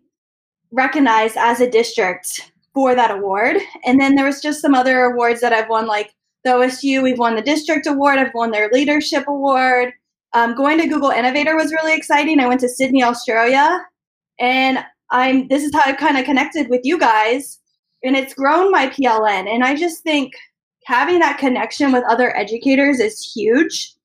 recognized 0.70 1.36
as 1.36 1.60
a 1.60 1.70
district 1.70 2.52
for 2.74 2.94
that 2.94 3.10
award. 3.10 3.56
And 3.84 3.98
then 3.98 4.14
there 4.14 4.26
was 4.26 4.42
just 4.42 4.60
some 4.60 4.74
other 4.74 5.00
awards 5.00 5.40
that 5.40 5.52
I've 5.52 5.68
won, 5.68 5.86
like 5.86 6.14
the 6.44 6.50
OSU, 6.50 7.02
we've 7.02 7.18
won 7.18 7.34
the 7.34 7.42
district 7.42 7.86
award, 7.86 8.18
I've 8.18 8.34
won 8.34 8.50
their 8.50 8.68
leadership 8.72 9.24
award. 9.26 9.92
Um, 10.34 10.54
going 10.54 10.78
to 10.78 10.86
Google 10.86 11.10
Innovator 11.10 11.56
was 11.56 11.72
really 11.72 11.96
exciting. 11.96 12.38
I 12.38 12.46
went 12.46 12.60
to 12.60 12.68
Sydney, 12.68 13.02
Australia, 13.02 13.80
and 14.38 14.84
I'm 15.10 15.48
this 15.48 15.64
is 15.64 15.72
how 15.74 15.80
I've 15.86 15.96
kind 15.96 16.18
of 16.18 16.26
connected 16.26 16.68
with 16.68 16.82
you 16.84 16.98
guys, 16.98 17.58
and 18.02 18.14
it's 18.14 18.34
grown 18.34 18.70
my 18.70 18.88
PLN. 18.88 19.48
And 19.48 19.64
I 19.64 19.74
just 19.74 20.02
think 20.02 20.34
having 20.84 21.20
that 21.20 21.38
connection 21.38 21.90
with 21.90 22.04
other 22.04 22.36
educators 22.36 23.00
is 23.00 23.32
huge. 23.34 23.95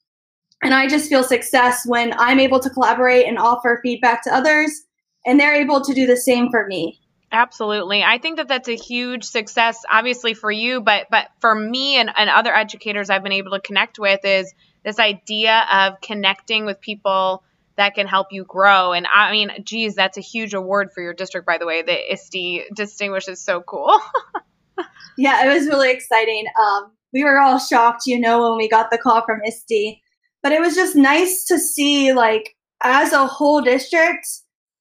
And 0.63 0.73
I 0.73 0.87
just 0.87 1.09
feel 1.09 1.23
success 1.23 1.85
when 1.85 2.13
I'm 2.17 2.39
able 2.39 2.59
to 2.59 2.69
collaborate 2.69 3.27
and 3.27 3.39
offer 3.39 3.79
feedback 3.81 4.23
to 4.23 4.33
others, 4.33 4.71
and 5.25 5.39
they're 5.39 5.55
able 5.55 5.81
to 5.81 5.93
do 5.93 6.05
the 6.05 6.17
same 6.17 6.49
for 6.51 6.67
me. 6.67 6.99
Absolutely. 7.31 8.03
I 8.03 8.17
think 8.17 8.37
that 8.37 8.49
that's 8.49 8.67
a 8.67 8.75
huge 8.75 9.23
success, 9.23 9.83
obviously 9.89 10.33
for 10.33 10.51
you, 10.51 10.81
but 10.81 11.07
but 11.09 11.29
for 11.39 11.55
me 11.55 11.95
and, 11.95 12.11
and 12.15 12.29
other 12.29 12.53
educators 12.53 13.09
I've 13.09 13.23
been 13.23 13.31
able 13.31 13.51
to 13.51 13.61
connect 13.61 13.97
with 13.99 14.19
is 14.25 14.53
this 14.83 14.99
idea 14.99 15.65
of 15.71 16.01
connecting 16.01 16.65
with 16.65 16.81
people 16.81 17.43
that 17.77 17.95
can 17.95 18.05
help 18.05 18.27
you 18.31 18.43
grow. 18.43 18.91
And 18.91 19.07
I 19.11 19.31
mean, 19.31 19.49
geez, 19.63 19.95
that's 19.95 20.17
a 20.17 20.21
huge 20.21 20.53
award 20.53 20.91
for 20.93 21.01
your 21.01 21.13
district, 21.13 21.47
by 21.47 21.57
the 21.57 21.65
way. 21.65 21.83
The 21.83 22.13
ISTE 22.13 22.75
distinguished 22.75 23.29
is 23.29 23.39
so 23.39 23.61
cool. 23.61 23.97
yeah, 25.17 25.45
it 25.45 25.53
was 25.53 25.67
really 25.67 25.91
exciting. 25.91 26.45
Um, 26.59 26.91
we 27.13 27.23
were 27.23 27.39
all 27.39 27.59
shocked, 27.59 28.03
you 28.05 28.19
know, 28.19 28.49
when 28.49 28.57
we 28.57 28.67
got 28.67 28.91
the 28.91 28.97
call 28.97 29.23
from 29.25 29.41
ISTE 29.45 30.01
but 30.43 30.51
it 30.51 30.61
was 30.61 30.75
just 30.75 30.95
nice 30.95 31.45
to 31.45 31.59
see 31.59 32.13
like 32.13 32.55
as 32.83 33.13
a 33.13 33.27
whole 33.27 33.61
district 33.61 34.27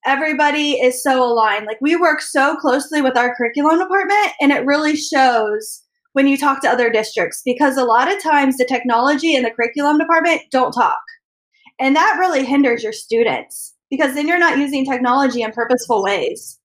everybody 0.07 0.73
is 0.73 1.03
so 1.03 1.23
aligned. 1.23 1.67
Like 1.67 1.81
we 1.81 1.97
work 1.97 2.21
so 2.21 2.57
closely 2.57 3.03
with 3.03 3.17
our 3.17 3.35
curriculum 3.35 3.79
department 3.79 4.33
and 4.41 4.53
it 4.53 4.65
really 4.65 4.97
shows 4.97 5.83
when 6.13 6.27
you 6.27 6.37
talk 6.37 6.61
to 6.63 6.69
other 6.69 6.91
districts 6.91 7.43
because 7.45 7.77
a 7.77 7.85
lot 7.85 8.13
of 8.13 8.23
times 8.23 8.57
the 8.57 8.65
technology 8.65 9.35
and 9.35 9.45
the 9.45 9.51
curriculum 9.51 9.99
department 9.99 10.43
don't 10.51 10.73
talk. 10.73 11.01
And 11.79 11.97
that 11.97 12.17
really 12.19 12.45
hinders 12.45 12.83
your 12.83 12.93
students 12.93 13.75
because 13.91 14.15
then 14.15 14.29
you're 14.29 14.39
not 14.39 14.59
using 14.59 14.85
technology 14.85 15.43
in 15.43 15.53
purposeful 15.53 16.03
ways. 16.03 16.59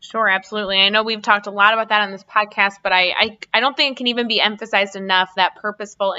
Sure, 0.00 0.28
absolutely. 0.28 0.80
I 0.80 0.90
know 0.90 1.02
we've 1.02 1.22
talked 1.22 1.46
a 1.46 1.50
lot 1.50 1.72
about 1.72 1.88
that 1.88 2.02
on 2.02 2.12
this 2.12 2.24
podcast, 2.24 2.74
but 2.82 2.92
I, 2.92 3.14
I, 3.18 3.38
I 3.54 3.60
don't 3.60 3.74
think 3.74 3.92
it 3.92 3.96
can 3.96 4.06
even 4.08 4.28
be 4.28 4.38
emphasized 4.38 4.96
enough 4.96 5.30
that 5.36 5.56
purposeful 5.56 6.14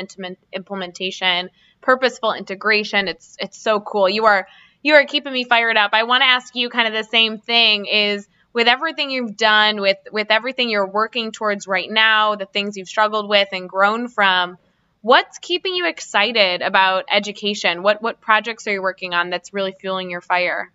implementation 0.54 1.50
purposeful 1.82 2.34
integration. 2.34 3.08
It's 3.08 3.38
it's 3.40 3.58
so 3.58 3.80
cool. 3.80 4.10
You 4.10 4.26
are 4.26 4.48
you 4.84 4.94
are 4.94 5.06
keeping 5.06 5.34
me 5.34 5.44
fired 5.44 5.78
up. 5.78 5.92
I 5.94 6.04
want 6.04 6.22
to 6.22 6.28
ask 6.28 6.56
you 6.56 6.70
kind 6.70 6.88
of 6.88 6.94
the 6.94 7.10
same 7.10 7.40
thing 7.40 7.86
is 7.86 8.28
with 8.54 8.68
everything 8.68 9.10
you've 9.10 9.36
done 9.36 9.82
with 9.82 9.98
with 10.12 10.28
everything 10.30 10.70
you're 10.70 10.88
working 10.88 11.32
towards 11.32 11.68
right 11.68 11.90
now, 11.90 12.36
the 12.36 12.46
things 12.46 12.78
you've 12.78 12.88
struggled 12.88 13.28
with 13.28 13.50
and 13.52 13.68
grown 13.68 14.08
from, 14.08 14.58
what's 15.02 15.38
keeping 15.40 15.76
you 15.76 15.88
excited 15.88 16.62
about 16.62 17.06
education? 17.12 17.84
What 17.84 18.02
what 18.02 18.22
projects 18.22 18.66
are 18.68 18.74
you 18.74 18.82
working 18.82 19.14
on 19.14 19.30
that's 19.30 19.54
really 19.54 19.76
fueling 19.80 20.10
your 20.10 20.22
fire? 20.22 20.72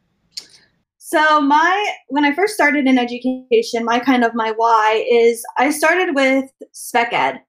So 0.99 1.41
my 1.41 1.95
when 2.09 2.25
I 2.25 2.33
first 2.33 2.55
started 2.55 2.87
in 2.87 2.99
education, 2.99 3.85
my 3.85 3.99
kind 3.99 4.23
of 4.23 4.33
my 4.35 4.53
why 4.57 5.05
is 5.11 5.43
I 5.57 5.71
started 5.71 6.15
with 6.15 6.51
spec 6.73 7.13
ed. 7.13 7.41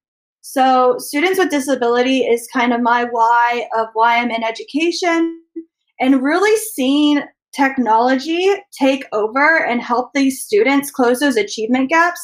So, 0.54 0.96
students 0.98 1.40
with 1.40 1.50
disability 1.50 2.24
is 2.24 2.46
kind 2.54 2.74
of 2.74 2.82
my 2.82 3.06
why 3.06 3.70
of 3.74 3.88
why 3.94 4.18
I'm 4.18 4.32
in 4.32 4.44
education 4.44 5.42
and 5.98 6.22
really 6.22 6.54
seeing 6.76 7.22
technology 7.56 8.50
take 8.78 9.06
over 9.14 9.64
and 9.64 9.82
help 9.82 10.10
these 10.14 10.44
students 10.44 10.92
close 10.92 11.22
those 11.22 11.38
achievement 11.38 11.90
gaps. 11.90 12.20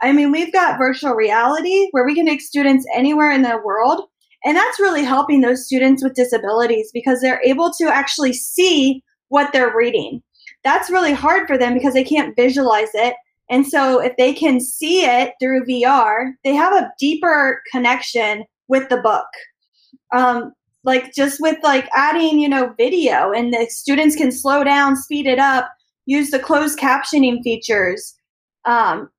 I 0.00 0.12
mean, 0.12 0.30
we've 0.30 0.52
got 0.52 0.78
virtual 0.78 1.14
reality 1.14 1.88
where 1.90 2.06
we 2.06 2.14
can 2.14 2.24
take 2.24 2.40
students 2.40 2.86
anywhere 2.94 3.32
in 3.32 3.42
the 3.42 3.60
world, 3.64 4.04
and 4.44 4.56
that's 4.56 4.78
really 4.78 5.02
helping 5.02 5.40
those 5.40 5.66
students 5.66 6.04
with 6.04 6.14
disabilities 6.14 6.88
because 6.94 7.20
they're 7.20 7.42
able 7.44 7.72
to 7.80 7.92
actually 7.92 8.32
see 8.32 9.02
what 9.26 9.52
they're 9.52 9.74
reading. 9.76 10.22
That's 10.62 10.88
really 10.88 11.12
hard 11.12 11.48
for 11.48 11.58
them 11.58 11.74
because 11.74 11.94
they 11.94 12.04
can't 12.04 12.36
visualize 12.36 12.90
it 12.94 13.16
and 13.52 13.66
so 13.66 14.00
if 14.00 14.16
they 14.16 14.32
can 14.32 14.60
see 14.60 15.04
it 15.04 15.34
through 15.38 15.66
VR, 15.66 16.32
they 16.42 16.54
have 16.54 16.72
a 16.72 16.90
deeper 16.98 17.62
connection 17.70 18.44
with 18.68 18.88
the 18.88 18.96
book. 18.96 19.26
Um, 20.10 20.54
like 20.84 21.12
just 21.12 21.38
with 21.38 21.58
like 21.62 21.86
adding, 21.94 22.40
you 22.40 22.48
know, 22.48 22.74
video 22.78 23.30
and 23.30 23.52
the 23.52 23.66
students 23.68 24.16
can 24.16 24.32
slow 24.32 24.64
down, 24.64 24.96
speed 24.96 25.26
it 25.26 25.38
up, 25.38 25.70
use 26.06 26.30
the 26.30 26.38
closed 26.38 26.78
captioning 26.78 27.42
features, 27.42 28.14
um, 28.64 29.10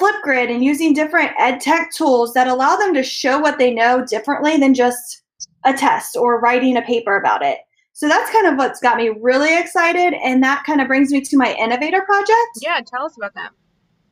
Flipgrid 0.00 0.50
and 0.50 0.64
using 0.64 0.94
different 0.94 1.32
ed 1.38 1.60
tech 1.60 1.92
tools 1.92 2.32
that 2.32 2.48
allow 2.48 2.76
them 2.76 2.94
to 2.94 3.02
show 3.02 3.38
what 3.38 3.58
they 3.58 3.70
know 3.70 4.02
differently 4.06 4.56
than 4.56 4.72
just 4.72 5.24
a 5.64 5.74
test 5.74 6.16
or 6.16 6.40
writing 6.40 6.78
a 6.78 6.82
paper 6.82 7.18
about 7.18 7.44
it. 7.44 7.58
So 7.92 8.08
that's 8.08 8.30
kind 8.32 8.46
of 8.46 8.56
what's 8.56 8.80
got 8.80 8.96
me 8.96 9.12
really 9.20 9.58
excited. 9.58 10.14
And 10.24 10.42
that 10.42 10.64
kind 10.64 10.80
of 10.80 10.88
brings 10.88 11.10
me 11.10 11.20
to 11.20 11.36
my 11.36 11.54
innovator 11.54 12.02
project. 12.02 12.58
Yeah, 12.60 12.80
tell 12.86 13.04
us 13.04 13.16
about 13.16 13.34
that. 13.34 13.50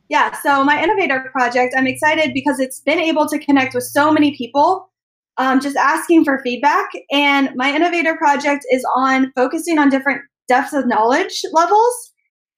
Yeah, 0.08 0.36
so 0.42 0.64
my 0.64 0.82
innovator 0.82 1.28
project, 1.32 1.74
I'm 1.76 1.86
excited 1.86 2.32
because 2.34 2.58
it's 2.58 2.80
been 2.80 2.98
able 2.98 3.28
to 3.28 3.38
connect 3.38 3.74
with 3.74 3.84
so 3.84 4.12
many 4.12 4.36
people 4.36 4.90
um, 5.38 5.60
just 5.60 5.76
asking 5.76 6.24
for 6.24 6.40
feedback. 6.42 6.88
And 7.10 7.50
my 7.54 7.74
innovator 7.74 8.16
project 8.16 8.66
is 8.70 8.84
on 8.96 9.32
focusing 9.34 9.78
on 9.78 9.88
different 9.88 10.22
depths 10.48 10.72
of 10.72 10.86
knowledge 10.86 11.40
levels. 11.52 12.12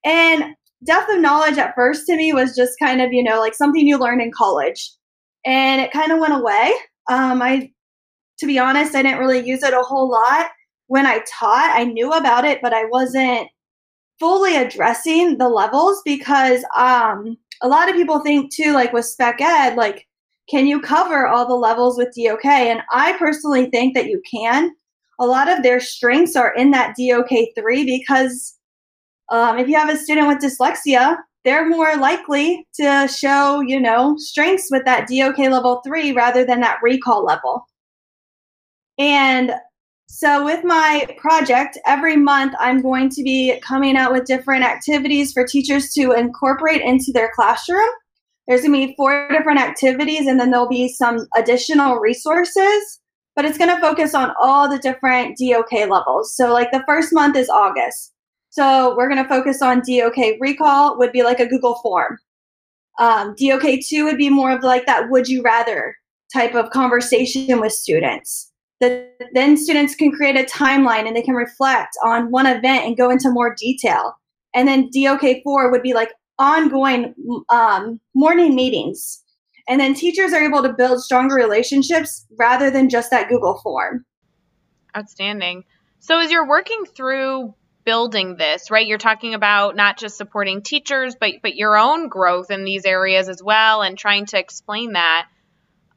And 0.04 0.54
depth 0.84 1.12
of 1.12 1.20
knowledge 1.20 1.58
at 1.58 1.74
first 1.76 2.06
to 2.06 2.16
me 2.16 2.32
was 2.32 2.56
just 2.56 2.72
kind 2.82 3.00
of, 3.00 3.12
you 3.12 3.22
know, 3.22 3.38
like 3.38 3.54
something 3.54 3.86
you 3.86 3.98
learn 3.98 4.20
in 4.20 4.32
college. 4.36 4.90
And 5.44 5.80
it 5.80 5.92
kind 5.92 6.10
of 6.10 6.18
went 6.18 6.34
away. 6.34 6.72
Um, 7.10 7.42
I, 7.42 7.70
to 8.38 8.46
be 8.46 8.58
honest, 8.58 8.94
I 8.94 9.02
didn't 9.02 9.18
really 9.18 9.46
use 9.46 9.62
it 9.62 9.74
a 9.74 9.82
whole 9.82 10.10
lot 10.10 10.46
when 10.92 11.06
I 11.06 11.20
taught. 11.20 11.72
I 11.72 11.84
knew 11.84 12.12
about 12.12 12.44
it, 12.44 12.60
but 12.60 12.74
I 12.74 12.84
wasn't 12.84 13.48
fully 14.20 14.56
addressing 14.56 15.38
the 15.38 15.48
levels 15.48 16.02
because 16.04 16.66
um, 16.76 17.38
a 17.62 17.68
lot 17.68 17.88
of 17.88 17.96
people 17.96 18.20
think 18.20 18.54
too, 18.54 18.72
like 18.72 18.92
with 18.92 19.06
spec 19.06 19.40
ed, 19.40 19.74
like, 19.76 20.06
can 20.50 20.66
you 20.66 20.82
cover 20.82 21.26
all 21.26 21.48
the 21.48 21.54
levels 21.54 21.96
with 21.96 22.14
DOK? 22.14 22.44
And 22.44 22.82
I 22.92 23.14
personally 23.14 23.70
think 23.70 23.94
that 23.94 24.04
you 24.04 24.20
can. 24.30 24.70
A 25.18 25.24
lot 25.24 25.48
of 25.48 25.62
their 25.62 25.80
strengths 25.80 26.36
are 26.36 26.54
in 26.54 26.72
that 26.72 26.94
DOK 26.98 27.30
3 27.56 27.84
because 27.86 28.58
um, 29.30 29.58
if 29.58 29.68
you 29.68 29.78
have 29.78 29.88
a 29.88 29.96
student 29.96 30.28
with 30.28 30.42
dyslexia, 30.42 31.16
they're 31.46 31.70
more 31.70 31.96
likely 31.96 32.66
to 32.74 33.08
show, 33.08 33.62
you 33.62 33.80
know, 33.80 34.16
strengths 34.18 34.68
with 34.70 34.84
that 34.84 35.08
DOK 35.08 35.38
level 35.38 35.80
three 35.86 36.12
rather 36.12 36.44
than 36.44 36.60
that 36.60 36.80
recall 36.82 37.24
level. 37.24 37.66
And 38.98 39.52
so, 40.14 40.44
with 40.44 40.62
my 40.62 41.06
project, 41.16 41.78
every 41.86 42.16
month 42.16 42.52
I'm 42.58 42.82
going 42.82 43.08
to 43.08 43.22
be 43.22 43.58
coming 43.66 43.96
out 43.96 44.12
with 44.12 44.26
different 44.26 44.62
activities 44.62 45.32
for 45.32 45.46
teachers 45.46 45.90
to 45.94 46.12
incorporate 46.12 46.82
into 46.82 47.12
their 47.14 47.30
classroom. 47.34 47.88
There's 48.46 48.60
going 48.60 48.74
to 48.78 48.88
be 48.88 48.94
four 48.94 49.26
different 49.30 49.58
activities, 49.58 50.26
and 50.26 50.38
then 50.38 50.50
there'll 50.50 50.68
be 50.68 50.88
some 50.88 51.26
additional 51.34 51.96
resources, 51.96 53.00
but 53.34 53.46
it's 53.46 53.56
going 53.56 53.74
to 53.74 53.80
focus 53.80 54.14
on 54.14 54.34
all 54.38 54.68
the 54.68 54.78
different 54.80 55.38
DOK 55.38 55.72
levels. 55.88 56.36
So, 56.36 56.52
like 56.52 56.72
the 56.72 56.84
first 56.86 57.14
month 57.14 57.34
is 57.34 57.48
August. 57.48 58.12
So 58.50 58.94
we're 58.98 59.08
going 59.08 59.22
to 59.22 59.28
focus 59.30 59.62
on 59.62 59.80
DOK 59.80 60.36
recall 60.40 60.98
would 60.98 61.12
be 61.12 61.22
like 61.22 61.40
a 61.40 61.48
Google 61.48 61.76
form. 61.76 62.18
Um, 62.98 63.34
DOK2 63.36 64.04
would 64.04 64.18
be 64.18 64.28
more 64.28 64.52
of 64.52 64.62
like 64.62 64.84
that 64.84 65.08
would 65.08 65.26
you 65.26 65.40
rather 65.40 65.96
type 66.30 66.54
of 66.54 66.68
conversation 66.68 67.60
with 67.60 67.72
students. 67.72 68.51
The, 68.82 69.08
then 69.32 69.56
students 69.56 69.94
can 69.94 70.10
create 70.10 70.36
a 70.36 70.42
timeline 70.42 71.06
and 71.06 71.14
they 71.14 71.22
can 71.22 71.36
reflect 71.36 71.96
on 72.04 72.32
one 72.32 72.46
event 72.46 72.84
and 72.84 72.96
go 72.96 73.10
into 73.10 73.30
more 73.30 73.54
detail. 73.56 74.14
And 74.54 74.66
then 74.66 74.90
DOK4 74.90 75.70
would 75.70 75.82
be 75.82 75.94
like 75.94 76.10
ongoing 76.36 77.14
um, 77.48 78.00
morning 78.12 78.56
meetings. 78.56 79.22
And 79.68 79.80
then 79.80 79.94
teachers 79.94 80.32
are 80.32 80.42
able 80.42 80.64
to 80.64 80.72
build 80.72 81.00
stronger 81.00 81.36
relationships 81.36 82.26
rather 82.36 82.72
than 82.72 82.90
just 82.90 83.12
that 83.12 83.28
Google 83.28 83.60
form. 83.62 84.04
Outstanding. 84.96 85.62
So 86.00 86.18
as 86.18 86.32
you're 86.32 86.48
working 86.48 86.84
through 86.84 87.54
building 87.84 88.36
this, 88.36 88.70
right? 88.70 88.86
You're 88.86 88.98
talking 88.98 89.34
about 89.34 89.76
not 89.76 89.96
just 89.96 90.16
supporting 90.16 90.62
teachers, 90.62 91.14
but 91.18 91.34
but 91.42 91.54
your 91.54 91.76
own 91.76 92.08
growth 92.08 92.50
in 92.50 92.64
these 92.64 92.84
areas 92.84 93.28
as 93.28 93.42
well 93.42 93.82
and 93.82 93.96
trying 93.96 94.26
to 94.26 94.38
explain 94.38 94.92
that. 94.92 95.28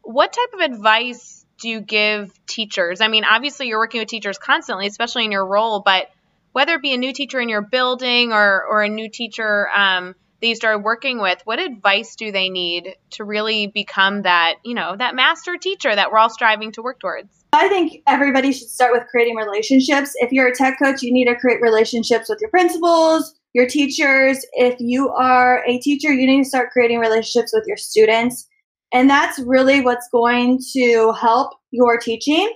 What 0.04 0.34
type 0.34 0.54
of 0.54 0.72
advice 0.72 1.45
do 1.66 1.72
you 1.72 1.82
give 1.82 2.32
teachers? 2.46 3.02
I 3.02 3.08
mean, 3.08 3.24
obviously 3.24 3.68
you're 3.68 3.80
working 3.80 4.00
with 4.00 4.08
teachers 4.08 4.38
constantly, 4.38 4.86
especially 4.86 5.26
in 5.26 5.32
your 5.32 5.48
role, 5.48 5.82
but 5.84 6.12
whether 6.52 6.76
it 6.76 6.84
be 6.84 6.94
a 6.94 6.98
new 6.98 7.12
teacher 7.12 7.40
in 7.40 7.50
your 7.50 7.64
building 7.64 8.32
or 8.32 8.64
or 8.64 8.84
a 8.84 8.88
new 8.88 9.10
teacher 9.10 9.68
um, 9.76 10.14
that 10.42 10.48
you 10.48 10.56
started 10.56 10.84
working 10.84 11.20
with, 11.20 11.42
what 11.44 11.60
advice 11.60 12.16
do 12.18 12.32
they 12.32 12.50
need 12.50 12.96
to 13.14 13.24
really 13.24 13.66
become 13.66 14.22
that, 14.22 14.58
you 14.64 14.76
know, 14.76 14.96
that 14.96 15.16
master 15.16 15.58
teacher 15.58 15.94
that 15.94 16.12
we're 16.12 16.20
all 16.20 16.30
striving 16.30 16.72
to 16.74 16.84
work 16.84 17.00
towards? 17.00 17.30
I 17.52 17.68
think 17.68 18.04
everybody 18.06 18.54
should 18.54 18.70
start 18.70 18.92
with 18.94 19.08
creating 19.10 19.36
relationships. 19.36 20.12
If 20.18 20.32
you're 20.32 20.50
a 20.50 20.56
tech 20.56 20.78
coach, 20.78 21.02
you 21.02 21.12
need 21.12 21.26
to 21.26 21.36
create 21.36 21.64
relationships 21.64 22.30
with 22.30 22.38
your 22.42 22.52
principals, 22.52 23.34
your 23.54 23.66
teachers. 23.66 24.46
If 24.54 24.76
you 24.80 25.10
are 25.10 25.66
a 25.66 25.80
teacher, 25.80 26.14
you 26.14 26.28
need 26.28 26.44
to 26.44 26.48
start 26.48 26.70
creating 26.70 27.00
relationships 27.00 27.54
with 27.56 27.64
your 27.66 27.78
students. 27.78 28.48
And 28.96 29.10
that's 29.10 29.40
really 29.40 29.82
what's 29.82 30.08
going 30.10 30.58
to 30.72 31.12
help 31.20 31.52
your 31.72 32.00
teaching. 32.00 32.50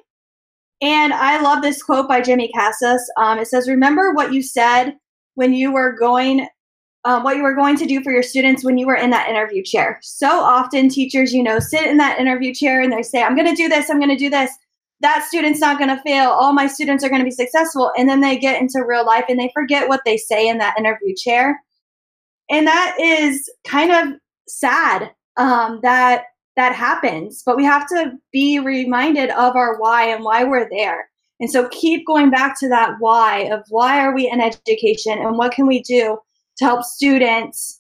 And 0.82 1.12
I 1.12 1.42
love 1.42 1.62
this 1.62 1.84
quote 1.84 2.08
by 2.08 2.24
Jaime 2.26 2.50
Casap. 2.56 3.00
Um, 3.18 3.40
it 3.40 3.48
says, 3.50 3.68
Remember 3.68 4.14
what 4.14 4.32
you 4.32 4.42
said 4.42 4.94
when 5.36 5.52
you 5.52 5.74
were 5.74 5.92
going 6.00 6.48
um, 7.04 7.24
what 7.24 7.36
you 7.36 7.44
were 7.44 7.56
going 7.56 7.76
to 7.78 7.86
do 7.86 8.02
for 8.02 8.12
your 8.12 8.24
students 8.24 8.64
when 8.64 8.78
you 8.78 8.88
were 8.88 8.96
in 8.96 9.10
that 9.10 9.30
interview 9.30 9.64
chair. 9.64 10.00
So 10.02 10.28
often, 10.30 10.88
teachers, 10.88 11.34
you 11.34 11.44
know, 11.44 11.60
sit 11.60 11.88
in 11.88 11.98
that 11.98 12.20
interview 12.20 12.54
chair 12.54 12.82
and 12.82 12.92
they 12.92 13.04
say, 13.04 13.22
I'm 13.22 13.36
going 13.36 13.48
to 13.48 13.56
do 13.56 13.68
this, 13.68 13.90
I'm 13.90 14.00
going 14.00 14.10
to 14.10 14.18
do 14.18 14.30
this. 14.30 14.52
That 15.02 15.26
student's 15.26 15.60
not 15.60 15.78
going 15.78 15.90
to 15.90 16.02
fail. 16.04 16.30
All 16.30 16.54
my 16.54 16.68
students 16.68 17.04
are 17.04 17.10
going 17.10 17.22
to 17.22 17.26
be 17.26 17.32
successful. 17.32 17.92
And 17.98 18.08
then 18.08 18.22
they 18.22 18.38
get 18.38 18.62
into 18.62 18.86
real 18.86 19.06
life 19.06 19.26
and 19.28 19.40
they 19.40 19.52
forget 19.54 19.90
what 19.90 20.02
they 20.06 20.16
say 20.16 20.48
in 20.48 20.58
that 20.60 20.78
interview 20.78 21.14
chair. 21.16 21.60
And 22.50 22.66
that 22.68 22.96
is 23.00 23.50
kind 23.66 23.92
of 23.92 24.20
sad 24.48 25.12
um, 25.40 25.80
that 25.82 26.26
that 26.56 26.76
happens. 26.76 27.42
But 27.46 27.58
we 27.58 27.64
have 27.64 27.88
to 27.88 28.12
be 28.32 28.60
reminded 28.60 29.30
of 29.32 29.56
our 29.56 29.80
why 29.80 30.08
and 30.08 30.24
why 30.24 30.44
we're 30.44 30.70
there. 30.70 31.10
And 31.40 31.50
so 31.50 31.70
keep 31.70 32.06
going 32.06 32.30
back 32.30 32.60
to 32.60 32.68
that 32.68 32.96
why 33.00 33.50
of 33.52 33.64
why 33.70 34.00
are 34.00 34.14
we 34.14 34.30
in 34.30 34.42
education 34.42 35.18
and 35.18 35.38
what 35.38 35.54
can 35.54 35.66
we 35.68 35.82
do 35.82 36.18
to 36.58 36.66
help 36.66 36.84
students 36.84 37.80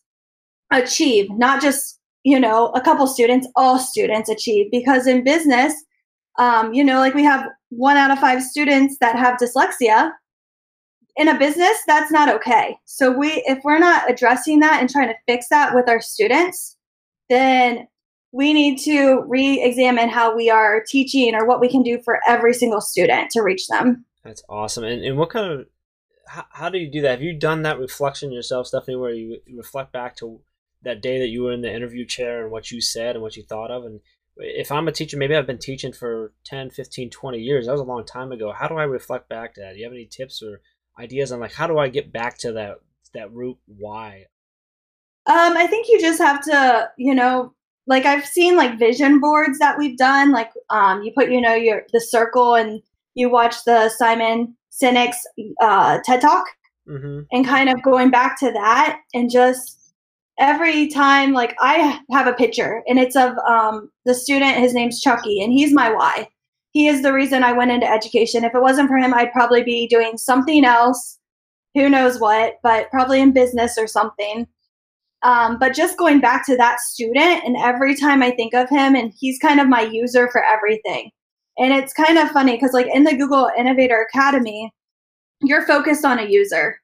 achieve, 0.71 1.29
not 1.31 1.61
just, 1.61 1.99
you 2.23 2.39
know, 2.39 2.67
a 2.67 2.79
couple 2.79 3.05
students, 3.05 3.49
all 3.57 3.77
students 3.77 4.29
achieve. 4.29 4.71
Because 4.71 5.07
in 5.07 5.25
business, 5.25 5.73
um, 6.37 6.73
you 6.73 6.83
know, 6.83 6.99
like 6.99 7.13
we 7.13 7.23
have 7.23 7.45
one 7.67 7.97
out 7.97 8.11
of 8.11 8.19
five 8.19 8.41
students 8.41 8.95
that 9.01 9.17
have 9.17 9.37
dyslexia. 9.37 10.11
In 11.17 11.27
a 11.27 11.37
business, 11.37 11.77
that's 11.85 12.13
not 12.13 12.29
okay. 12.29 12.77
So 12.85 13.11
we, 13.11 13.43
if 13.45 13.59
we're 13.65 13.79
not 13.79 14.09
addressing 14.09 14.61
that 14.61 14.79
and 14.79 14.89
trying 14.89 15.09
to 15.09 15.15
fix 15.27 15.47
that 15.49 15.75
with 15.75 15.89
our 15.89 15.99
students, 15.99 16.77
then 17.29 17.87
we 18.31 18.53
need 18.53 18.77
to 18.79 19.23
re-examine 19.27 20.09
how 20.09 20.35
we 20.35 20.49
are 20.49 20.83
teaching 20.87 21.33
or 21.33 21.45
what 21.45 21.59
we 21.59 21.69
can 21.69 21.81
do 21.81 21.99
for 22.03 22.19
every 22.27 22.53
single 22.53 22.81
student 22.81 23.31
to 23.31 23.41
reach 23.41 23.67
them. 23.67 24.05
That's 24.23 24.43
awesome. 24.49 24.83
And, 24.83 25.03
and 25.03 25.17
what 25.17 25.29
kind 25.29 25.51
of 25.51 25.67
how, 26.27 26.45
how 26.51 26.69
do 26.69 26.77
you 26.77 26.91
do 26.91 27.01
that? 27.01 27.11
Have 27.11 27.21
you 27.21 27.33
done 27.33 27.63
that 27.63 27.79
reflection 27.79 28.31
yourself, 28.31 28.67
Stephanie, 28.67 28.97
where 28.97 29.13
you 29.13 29.39
reflect 29.55 29.91
back 29.91 30.15
to 30.17 30.41
that 30.83 31.01
day 31.01 31.19
that 31.19 31.29
you 31.29 31.43
were 31.43 31.51
in 31.51 31.61
the 31.61 31.73
interview 31.73 32.05
chair 32.05 32.43
and 32.43 32.51
what 32.51 32.71
you 32.71 32.81
said 32.81 33.15
and 33.15 33.23
what 33.23 33.35
you 33.35 33.43
thought 33.43 33.71
of? 33.71 33.83
And 33.83 34.01
if 34.37 34.71
I'm 34.71 34.87
a 34.87 34.91
teacher, 34.91 35.17
maybe 35.17 35.35
I've 35.35 35.47
been 35.47 35.57
teaching 35.57 35.91
for 35.91 36.33
10, 36.45 36.69
15, 36.69 37.09
20 37.09 37.39
years. 37.39 37.65
That 37.65 37.71
was 37.71 37.81
a 37.81 37.85
long 37.85 38.05
time 38.05 38.31
ago. 38.31 38.53
How 38.53 38.67
do 38.67 38.75
I 38.75 38.83
reflect 38.83 39.27
back 39.27 39.55
to 39.55 39.61
that? 39.61 39.73
Do 39.73 39.79
you 39.79 39.85
have 39.85 39.93
any 39.93 40.05
tips 40.05 40.43
or 40.43 40.61
ideas 40.99 41.31
on 41.31 41.39
like 41.39 41.53
how 41.53 41.65
do 41.65 41.77
I 41.77 41.87
get 41.87 42.11
back 42.11 42.37
to 42.39 42.51
that 42.53 42.77
that 43.13 43.33
root 43.33 43.57
why? 43.65 44.25
Um, 45.29 45.55
I 45.55 45.67
think 45.67 45.87
you 45.87 46.01
just 46.01 46.19
have 46.19 46.41
to, 46.45 46.89
you 46.97 47.13
know, 47.13 47.53
like 47.85 48.05
I've 48.05 48.25
seen 48.25 48.57
like 48.57 48.79
vision 48.79 49.19
boards 49.19 49.59
that 49.59 49.77
we've 49.77 49.97
done. 49.97 50.31
Like 50.31 50.51
um, 50.69 51.03
you 51.03 51.11
put, 51.15 51.31
you 51.31 51.39
know, 51.39 51.53
your 51.53 51.83
the 51.93 52.01
circle 52.01 52.55
and 52.55 52.81
you 53.13 53.29
watch 53.29 53.63
the 53.65 53.89
Simon 53.89 54.55
Sinek's 54.71 55.19
uh, 55.61 55.99
TED 56.03 56.21
Talk 56.21 56.45
mm-hmm. 56.87 57.21
and 57.31 57.45
kind 57.45 57.69
of 57.69 57.81
going 57.83 58.09
back 58.09 58.39
to 58.39 58.51
that 58.51 59.01
and 59.13 59.29
just 59.29 59.93
every 60.39 60.87
time 60.87 61.33
like 61.33 61.55
I 61.59 61.99
have 62.11 62.27
a 62.27 62.33
picture 62.33 62.81
and 62.87 62.97
it's 62.97 63.15
of 63.15 63.37
um, 63.47 63.91
the 64.05 64.15
student, 64.15 64.57
his 64.57 64.73
name's 64.73 65.01
Chucky, 65.01 65.41
and 65.43 65.53
he's 65.53 65.73
my 65.73 65.91
why. 65.91 66.27
He 66.71 66.87
is 66.87 67.01
the 67.01 67.13
reason 67.13 67.43
I 67.43 67.53
went 67.53 67.71
into 67.71 67.89
education. 67.89 68.43
If 68.43 68.55
it 68.55 68.61
wasn't 68.61 68.89
for 68.89 68.97
him, 68.97 69.13
I'd 69.13 69.31
probably 69.31 69.63
be 69.63 69.87
doing 69.87 70.17
something 70.17 70.63
else, 70.63 71.19
who 71.75 71.89
knows 71.89 72.19
what, 72.19 72.55
but 72.63 72.89
probably 72.89 73.21
in 73.21 73.33
business 73.33 73.77
or 73.77 73.87
something. 73.87 74.47
Um, 75.23 75.59
but 75.59 75.73
just 75.73 75.97
going 75.97 76.21
back 76.21 76.45
to 76.45 76.55
that 76.57 76.79
student, 76.79 77.43
and 77.43 77.57
every 77.57 77.95
time 77.95 78.23
I 78.23 78.31
think 78.31 78.53
of 78.53 78.69
him, 78.69 78.95
and 78.95 79.13
he's 79.17 79.37
kind 79.39 79.59
of 79.59 79.67
my 79.67 79.81
user 79.81 80.29
for 80.31 80.43
everything. 80.43 81.11
And 81.57 81.73
it's 81.73 81.91
kind 81.91 82.17
of 82.17 82.31
funny 82.31 82.53
because, 82.53 82.73
like, 82.73 82.87
in 82.87 83.03
the 83.03 83.17
Google 83.17 83.49
Innovator 83.57 84.07
Academy, 84.09 84.71
you're 85.41 85.65
focused 85.65 86.05
on 86.05 86.19
a 86.19 86.29
user. 86.29 86.79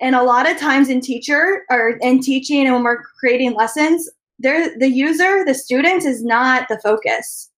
And 0.00 0.14
a 0.14 0.22
lot 0.22 0.50
of 0.50 0.58
times 0.58 0.88
in 0.88 1.00
teacher 1.00 1.62
or 1.70 1.98
in 2.02 2.20
teaching 2.20 2.66
and 2.66 2.74
when 2.74 2.84
we're 2.84 3.02
creating 3.18 3.54
lessons, 3.54 4.10
there 4.38 4.76
the 4.78 4.90
user, 4.90 5.44
the 5.44 5.54
student 5.54 6.04
is 6.04 6.22
not 6.22 6.68
the 6.68 6.78
focus. 6.80 7.50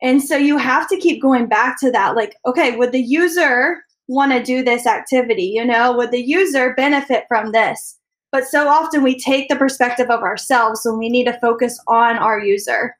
And 0.00 0.22
so 0.22 0.36
you 0.36 0.56
have 0.56 0.88
to 0.88 0.96
keep 0.96 1.20
going 1.20 1.46
back 1.46 1.78
to 1.80 1.90
that. 1.90 2.16
Like, 2.16 2.36
okay, 2.46 2.76
would 2.76 2.92
the 2.92 3.02
user 3.02 3.82
want 4.06 4.32
to 4.32 4.42
do 4.42 4.62
this 4.62 4.86
activity? 4.86 5.44
You 5.54 5.64
know, 5.64 5.94
would 5.96 6.12
the 6.12 6.22
user 6.22 6.72
benefit 6.74 7.24
from 7.28 7.52
this? 7.52 7.97
But 8.30 8.44
so 8.46 8.68
often 8.68 9.02
we 9.02 9.18
take 9.18 9.48
the 9.48 9.56
perspective 9.56 10.10
of 10.10 10.20
ourselves 10.20 10.82
when 10.84 10.98
we 10.98 11.08
need 11.08 11.24
to 11.24 11.38
focus 11.40 11.78
on 11.86 12.18
our 12.18 12.38
user. 12.38 12.96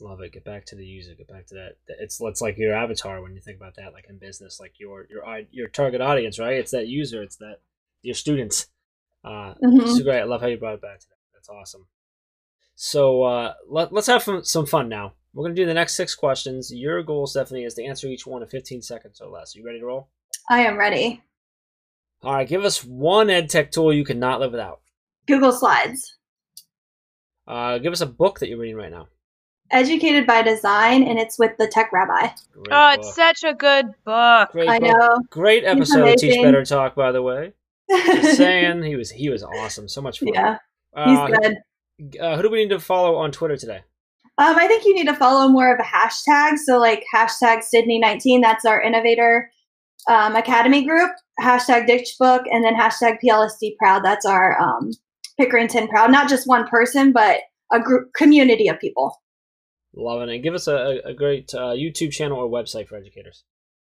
Love 0.00 0.20
it. 0.20 0.32
Get 0.32 0.44
back 0.44 0.64
to 0.66 0.76
the 0.76 0.84
user. 0.84 1.14
Get 1.14 1.28
back 1.28 1.46
to 1.48 1.54
that. 1.54 1.76
It's 2.00 2.20
it's 2.20 2.40
like 2.40 2.58
your 2.58 2.74
avatar 2.74 3.22
when 3.22 3.34
you 3.34 3.40
think 3.40 3.58
about 3.58 3.76
that, 3.76 3.92
like 3.92 4.06
in 4.08 4.18
business, 4.18 4.58
like 4.58 4.80
your 4.80 5.06
your 5.08 5.22
your 5.50 5.68
target 5.68 6.00
audience, 6.00 6.38
right? 6.38 6.54
It's 6.54 6.72
that 6.72 6.88
user. 6.88 7.22
It's 7.22 7.36
that 7.36 7.60
your 8.02 8.14
students. 8.14 8.66
Uh, 9.24 9.54
mm-hmm. 9.62 9.86
So 9.86 10.02
great. 10.02 10.20
I 10.20 10.24
love 10.24 10.40
how 10.40 10.48
you 10.48 10.56
brought 10.56 10.74
it 10.74 10.82
back 10.82 10.98
to 11.00 11.06
that. 11.08 11.16
That's 11.34 11.48
awesome. 11.48 11.86
So 12.74 13.22
uh, 13.22 13.54
let, 13.68 13.92
let's 13.92 14.08
have 14.08 14.28
some 14.42 14.66
fun 14.66 14.88
now. 14.88 15.12
We're 15.34 15.44
gonna 15.44 15.54
do 15.54 15.66
the 15.66 15.74
next 15.74 15.94
six 15.94 16.14
questions. 16.14 16.72
Your 16.72 17.02
goal, 17.02 17.26
Stephanie, 17.26 17.64
is 17.64 17.74
to 17.74 17.84
answer 17.84 18.08
each 18.08 18.26
one 18.26 18.42
in 18.42 18.48
15 18.48 18.82
seconds 18.82 19.20
or 19.20 19.28
less. 19.28 19.54
Are 19.54 19.60
you 19.60 19.64
ready 19.64 19.78
to 19.78 19.86
roll? 19.86 20.08
I 20.50 20.60
am 20.64 20.76
ready. 20.76 21.22
All 22.22 22.34
right, 22.34 22.48
give 22.48 22.64
us 22.64 22.84
one 22.84 23.30
ed 23.30 23.48
tech 23.50 23.70
tool 23.72 23.92
you 23.92 24.04
cannot 24.04 24.40
live 24.40 24.52
without. 24.52 24.80
Google 25.26 25.52
Slides. 25.52 26.16
Uh, 27.46 27.78
give 27.78 27.92
us 27.92 28.00
a 28.00 28.06
book 28.06 28.38
that 28.38 28.48
you're 28.48 28.58
reading 28.58 28.76
right 28.76 28.90
now. 28.90 29.08
Educated 29.70 30.26
by 30.26 30.42
Design, 30.42 31.02
and 31.02 31.18
it's 31.18 31.38
with 31.38 31.52
the 31.58 31.66
Tech 31.66 31.92
Rabbi. 31.92 32.28
Great 32.52 32.68
Oh, 32.70 32.90
it's 32.90 33.06
book. 33.08 33.14
such 33.16 33.42
a 33.44 33.54
good 33.54 33.86
book. 34.04 34.50
Great 34.52 34.68
I 34.68 34.78
book. 34.78 34.88
know. 34.88 35.08
Great 35.30 35.64
episode 35.64 36.08
of 36.08 36.16
Teach. 36.16 36.42
Better 36.42 36.64
Talk, 36.64 36.94
by 36.94 37.10
the 37.10 37.22
way. 37.22 37.52
Just 37.90 38.36
saying, 38.36 38.82
he 38.82 38.96
was 38.96 39.10
he 39.10 39.28
was 39.30 39.42
awesome. 39.42 39.88
So 39.88 40.00
much 40.02 40.20
fun. 40.20 40.28
yeah, 40.34 40.58
he's 41.06 41.18
Uh, 41.18 41.26
good. 41.28 41.56
uh, 42.20 42.36
who 42.36 42.42
do 42.42 42.50
we 42.50 42.58
need 42.62 42.70
to 42.70 42.80
follow 42.80 43.16
on 43.16 43.32
Twitter 43.32 43.56
today? 43.56 43.80
Um, 44.38 44.56
I 44.56 44.66
think 44.66 44.84
you 44.84 44.94
need 44.94 45.06
to 45.06 45.14
follow 45.14 45.48
more 45.48 45.74
of 45.74 45.80
a 45.80 45.82
hashtag. 45.82 46.58
So, 46.58 46.78
like 46.78 47.04
hashtag 47.14 47.62
Sydney19, 47.74 48.40
that's 48.42 48.64
our 48.64 48.80
innovator 48.80 49.50
um, 50.08 50.36
academy 50.36 50.84
group. 50.86 51.10
Hashtag 51.40 51.86
Ditch 51.86 52.14
Book, 52.18 52.42
and 52.50 52.64
then 52.64 52.74
hashtag 52.74 53.18
PLSD 53.24 53.76
Proud. 53.78 54.04
That's 54.04 54.26
our 54.26 54.60
um, 54.60 54.90
Pickerington 55.40 55.88
Proud. 55.88 56.10
Not 56.10 56.28
just 56.28 56.46
one 56.46 56.66
person, 56.68 57.12
but 57.12 57.40
a 57.72 57.80
group 57.80 58.12
community 58.14 58.68
of 58.68 58.78
people. 58.78 59.20
Loving 59.94 60.28
it. 60.28 60.38
Give 60.38 60.54
us 60.54 60.68
a, 60.68 61.00
a- 61.04 61.14
great 61.14 61.52
uh, 61.54 61.72
YouTube 61.72 62.12
channel 62.12 62.38
or 62.38 62.48
website 62.48 62.88
for 62.88 62.96
educators. 62.96 63.44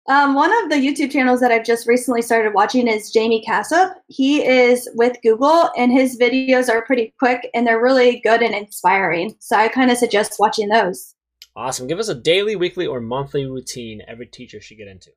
Um, 0.09 0.35
one 0.35 0.53
of 0.63 0.71
the 0.71 0.77
YouTube 0.77 1.11
channels 1.11 1.41
that 1.41 1.51
I've 1.51 1.65
just 1.65 1.89
recently 1.89 2.23
started 2.23 2.55
watching 2.55 2.87
is 2.87 3.11
Jaime 3.13 3.45
Casap. 3.45 3.95
He 4.07 4.41
is 4.45 4.89
with 4.95 5.17
Google, 5.23 5.71
and 5.77 5.91
his 5.91 6.17
videos 6.17 6.69
are 6.69 6.85
pretty 6.85 7.13
quick 7.19 7.51
and 7.55 7.67
they're 7.67 7.83
really 7.83 8.21
good 8.21 8.41
and 8.41 8.55
inspiring. 8.55 9.35
So 9.41 9.57
I 9.57 9.67
kind 9.67 9.91
of 9.91 9.99
suggest 9.99 10.37
watching 10.39 10.69
those. 10.69 11.15
Awesome. 11.57 11.89
Give 11.89 11.99
us 11.99 12.09
a 12.09 12.15
daily, 12.15 12.55
weekly, 12.55 12.87
or 12.87 13.01
monthly 13.01 13.47
routine 13.47 14.03
every 14.07 14.27
teacher 14.27 14.61
should 14.61 14.79
get 14.79 14.87
into. 14.89 15.11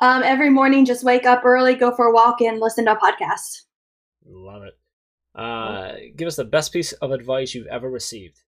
Um, 0.00 0.22
every 0.22 0.50
morning, 0.50 0.84
just 0.84 1.04
wake 1.04 1.24
up 1.24 1.44
early, 1.44 1.74
go 1.74 1.94
for 1.94 2.06
a 2.06 2.12
walk, 2.12 2.40
and 2.40 2.60
listen 2.60 2.84
to 2.86 2.92
a 2.92 2.96
podcast. 2.96 3.62
Love 4.26 4.62
it. 4.64 4.74
Uh, 5.34 5.92
give 6.16 6.28
us 6.28 6.36
the 6.36 6.44
best 6.44 6.72
piece 6.72 6.92
of 6.92 7.10
advice 7.10 7.54
you've 7.54 7.66
ever 7.66 7.90
received. 7.90 8.40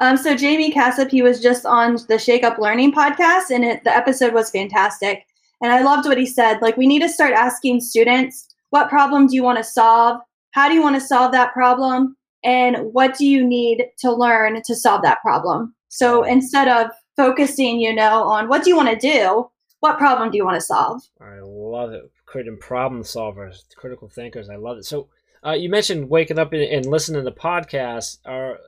Um, 0.00 0.16
so 0.16 0.36
Jaime 0.36 0.72
Casap, 0.72 1.10
he 1.10 1.22
was 1.22 1.40
just 1.40 1.66
on 1.66 1.98
the 2.08 2.18
Shake 2.18 2.44
Up 2.44 2.58
Learning 2.58 2.92
podcast, 2.92 3.50
and 3.50 3.64
it, 3.64 3.84
the 3.84 3.94
episode 3.94 4.32
was 4.32 4.50
fantastic. 4.50 5.24
And 5.60 5.72
I 5.72 5.82
loved 5.82 6.06
what 6.06 6.18
he 6.18 6.26
said. 6.26 6.60
Like, 6.60 6.76
we 6.76 6.86
need 6.86 7.02
to 7.02 7.08
start 7.08 7.32
asking 7.32 7.80
students, 7.80 8.48
what 8.70 8.88
problem 8.88 9.28
do 9.28 9.36
you 9.36 9.44
want 9.44 9.58
to 9.58 9.64
solve? 9.64 10.20
How 10.52 10.68
do 10.68 10.74
you 10.74 10.82
want 10.82 10.96
to 10.96 11.00
solve 11.00 11.30
that 11.32 11.52
problem? 11.52 12.16
And 12.42 12.92
what 12.92 13.16
do 13.16 13.26
you 13.26 13.46
need 13.46 13.84
to 13.98 14.12
learn 14.12 14.60
to 14.62 14.74
solve 14.74 15.02
that 15.02 15.20
problem? 15.22 15.74
So 15.88 16.24
instead 16.24 16.66
of 16.66 16.90
focusing, 17.16 17.80
you 17.80 17.94
know, 17.94 18.24
on 18.24 18.48
what 18.48 18.64
do 18.64 18.70
you 18.70 18.76
want 18.76 18.88
to 18.88 18.96
do, 18.96 19.48
what 19.82 19.98
problem 19.98 20.30
do 20.30 20.36
you 20.36 20.44
want 20.44 20.54
to 20.54 20.60
solve? 20.60 21.02
I 21.20 21.40
love 21.42 21.90
it. 21.90 22.08
Creating 22.24 22.56
problem 22.56 23.02
solvers, 23.02 23.62
critical 23.74 24.08
thinkers. 24.08 24.48
I 24.48 24.54
love 24.54 24.78
it. 24.78 24.84
So, 24.84 25.08
uh, 25.44 25.54
you 25.54 25.68
mentioned 25.68 26.08
waking 26.08 26.38
up 26.38 26.52
and, 26.52 26.62
and 26.62 26.86
listening 26.86 27.24
to 27.24 27.32
podcasts. 27.32 28.18
Are 28.24 28.58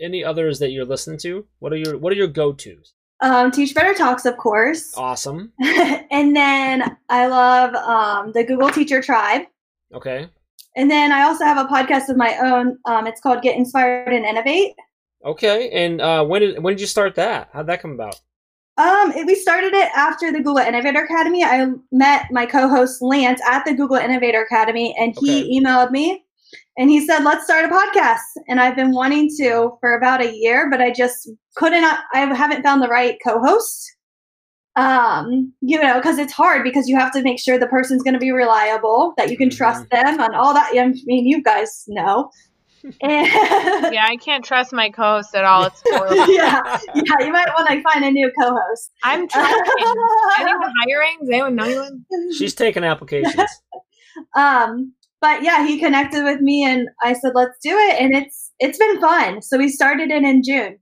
any 0.00 0.24
others 0.24 0.58
that 0.58 0.72
you're 0.72 0.84
listening 0.84 1.18
to? 1.18 1.46
What 1.60 1.72
are 1.72 1.76
your 1.76 1.96
What 1.98 2.12
are 2.12 2.16
your 2.16 2.26
go 2.26 2.52
tos? 2.52 2.94
Um, 3.20 3.52
Teach 3.52 3.76
Better 3.76 3.94
Talks, 3.94 4.26
of 4.26 4.36
course. 4.36 4.92
Awesome. 4.96 5.52
and 5.60 6.34
then 6.34 6.96
I 7.08 7.28
love 7.28 7.72
um, 7.76 8.32
the 8.32 8.42
Google 8.42 8.70
Teacher 8.70 9.00
Tribe. 9.00 9.42
Okay. 9.94 10.28
And 10.74 10.90
then 10.90 11.12
I 11.12 11.22
also 11.22 11.44
have 11.44 11.64
a 11.64 11.68
podcast 11.68 12.08
of 12.08 12.16
my 12.16 12.36
own. 12.38 12.76
Um, 12.86 13.06
it's 13.06 13.20
called 13.20 13.40
Get 13.40 13.56
Inspired 13.56 14.12
and 14.12 14.24
Innovate. 14.24 14.72
Okay. 15.24 15.70
And 15.70 16.00
uh, 16.00 16.24
when 16.24 16.40
did 16.40 16.60
when 16.60 16.74
did 16.74 16.80
you 16.80 16.88
start 16.88 17.14
that? 17.14 17.50
How'd 17.52 17.68
that 17.68 17.80
come 17.80 17.92
about? 17.92 18.20
Um, 18.76 19.12
it, 19.12 19.26
we 19.26 19.34
started 19.36 19.72
it 19.72 19.88
after 19.94 20.32
the 20.32 20.38
Google 20.38 20.58
Innovator 20.58 21.04
Academy. 21.04 21.44
I 21.44 21.66
met 21.92 22.26
my 22.32 22.44
co-host 22.44 23.00
Lance 23.00 23.40
at 23.48 23.64
the 23.64 23.74
Google 23.74 23.96
Innovator 23.96 24.42
Academy, 24.42 24.94
and 24.98 25.14
he 25.20 25.42
Okay. 25.42 25.60
emailed 25.60 25.92
me, 25.92 26.24
and 26.76 26.90
he 26.90 27.06
said, 27.06 27.22
"Let's 27.22 27.44
start 27.44 27.64
a 27.64 27.68
podcast." 27.68 28.18
And 28.48 28.60
I've 28.60 28.74
been 28.74 28.92
wanting 28.92 29.30
to 29.38 29.76
for 29.80 29.96
about 29.96 30.22
a 30.22 30.36
year, 30.36 30.68
but 30.70 30.80
I 30.80 30.90
just 30.90 31.30
couldn't. 31.56 31.84
I 31.84 32.20
haven't 32.34 32.62
found 32.64 32.82
the 32.82 32.88
right 32.88 33.16
co-host. 33.24 33.92
Um, 34.76 35.52
you 35.60 35.80
know, 35.80 35.94
because 35.94 36.18
it's 36.18 36.32
hard 36.32 36.64
because 36.64 36.88
you 36.88 36.96
have 36.96 37.12
to 37.12 37.22
make 37.22 37.38
sure 37.38 37.60
the 37.60 37.68
person's 37.68 38.02
going 38.02 38.14
to 38.14 38.18
be 38.20 38.32
reliable, 38.32 39.14
that 39.16 39.30
you 39.30 39.36
can 39.36 39.50
trust 39.50 39.88
them, 39.90 40.18
and 40.20 40.34
all 40.34 40.52
that. 40.52 40.72
I 40.74 40.88
mean, 41.04 41.26
you 41.26 41.40
guys 41.44 41.84
know. 41.86 42.28
And 43.00 43.26
Yeah, 43.94 44.04
I 44.08 44.16
can't 44.22 44.44
trust 44.44 44.72
my 44.72 44.90
co-host 44.90 45.34
at 45.34 45.44
all. 45.44 45.64
It's 45.64 45.82
horrible. 45.88 46.16
yeah, 46.32 46.78
yeah, 46.94 47.26
you 47.26 47.32
might 47.32 47.48
want 47.56 47.68
to 47.70 47.82
find 47.82 48.04
a 48.04 48.10
new 48.10 48.30
co-host. 48.38 48.90
I'm 49.02 49.26
trying. 49.28 49.54
anyone 50.40 50.72
hiring? 50.82 51.16
Does 51.20 51.30
anyone 51.30 51.54
know 51.56 51.64
anyone? 51.64 52.04
She's 52.36 52.54
taking 52.54 52.84
applications. 52.84 53.50
um, 54.36 54.92
but 55.20 55.42
yeah, 55.42 55.66
he 55.66 55.78
connected 55.78 56.22
with 56.24 56.40
me, 56.40 56.64
and 56.64 56.88
I 57.02 57.14
said, 57.14 57.32
"Let's 57.34 57.58
do 57.62 57.70
it," 57.76 58.00
and 58.00 58.14
it's 58.14 58.52
it's 58.58 58.78
been 58.78 59.00
fun. 59.00 59.40
So 59.42 59.56
we 59.58 59.68
started 59.68 60.10
it 60.10 60.22
in 60.22 60.42
June. 60.42 60.78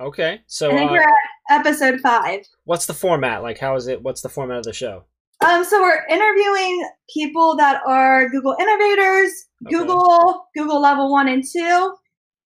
Okay. 0.00 0.42
So, 0.46 0.70
I 0.70 0.74
think 0.76 0.90
uh, 0.90 0.94
we're 0.94 1.00
at 1.00 1.60
episode 1.66 1.98
five. 2.00 2.42
what's 2.64 2.86
the 2.86 2.94
format? 2.94 3.42
Like, 3.42 3.58
how 3.58 3.74
is 3.76 3.88
it? 3.88 4.02
What's 4.02 4.20
the 4.20 4.28
format 4.28 4.58
of 4.58 4.64
the 4.64 4.72
show? 4.72 5.04
Um, 5.46 5.64
so 5.64 5.80
we're 5.80 6.04
interviewing 6.06 6.88
people 7.14 7.56
that 7.56 7.80
are 7.86 8.28
Google 8.28 8.56
innovators, 8.60 9.30
Okay. 9.66 9.76
Google, 9.76 10.46
Google 10.56 10.80
level 10.80 11.10
one 11.10 11.28
and 11.28 11.44
two. 11.44 11.94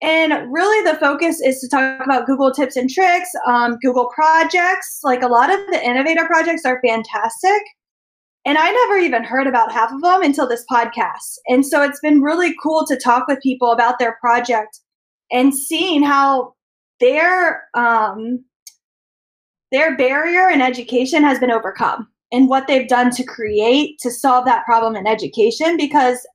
And 0.02 0.52
really 0.52 0.84
the 0.90 0.98
focus 0.98 1.40
is 1.40 1.60
to 1.60 1.68
talk 1.68 2.04
about 2.04 2.26
Google 2.26 2.52
tips 2.52 2.76
and 2.76 2.90
tricks, 2.90 3.30
um, 3.46 3.78
Google 3.80 4.10
projects. 4.14 5.00
Like 5.04 5.22
a 5.22 5.28
lot 5.28 5.50
of 5.52 5.60
the 5.70 5.84
innovator 5.84 6.26
projects 6.26 6.64
are 6.64 6.80
fantastic. 6.84 7.62
And 8.44 8.58
I 8.58 8.72
never 8.72 8.98
even 8.98 9.22
heard 9.22 9.46
about 9.46 9.70
half 9.70 9.92
of 9.92 10.00
them 10.02 10.22
until 10.22 10.48
this 10.48 10.64
podcast. 10.70 11.38
And 11.46 11.64
so 11.64 11.82
it's 11.82 12.00
been 12.00 12.22
really 12.22 12.54
cool 12.60 12.84
to 12.86 12.96
talk 12.96 13.28
with 13.28 13.40
people 13.40 13.70
about 13.70 14.00
their 14.00 14.16
project 14.20 14.80
and 15.30 15.54
seeing 15.54 16.02
how 16.02 16.54
their 16.98 17.68
um, 17.74 18.44
their 19.70 19.96
barrier 19.96 20.50
in 20.50 20.60
education 20.60 21.22
has 21.22 21.38
been 21.38 21.50
overcome 21.52 22.08
and 22.32 22.48
what 22.48 22.66
they've 22.66 22.88
done 22.88 23.10
to 23.10 23.22
create 23.22 23.98
to 24.00 24.10
solve 24.10 24.44
that 24.46 24.64
problem 24.64 24.96
in 24.96 25.06
education 25.06 25.76
because 25.76 26.26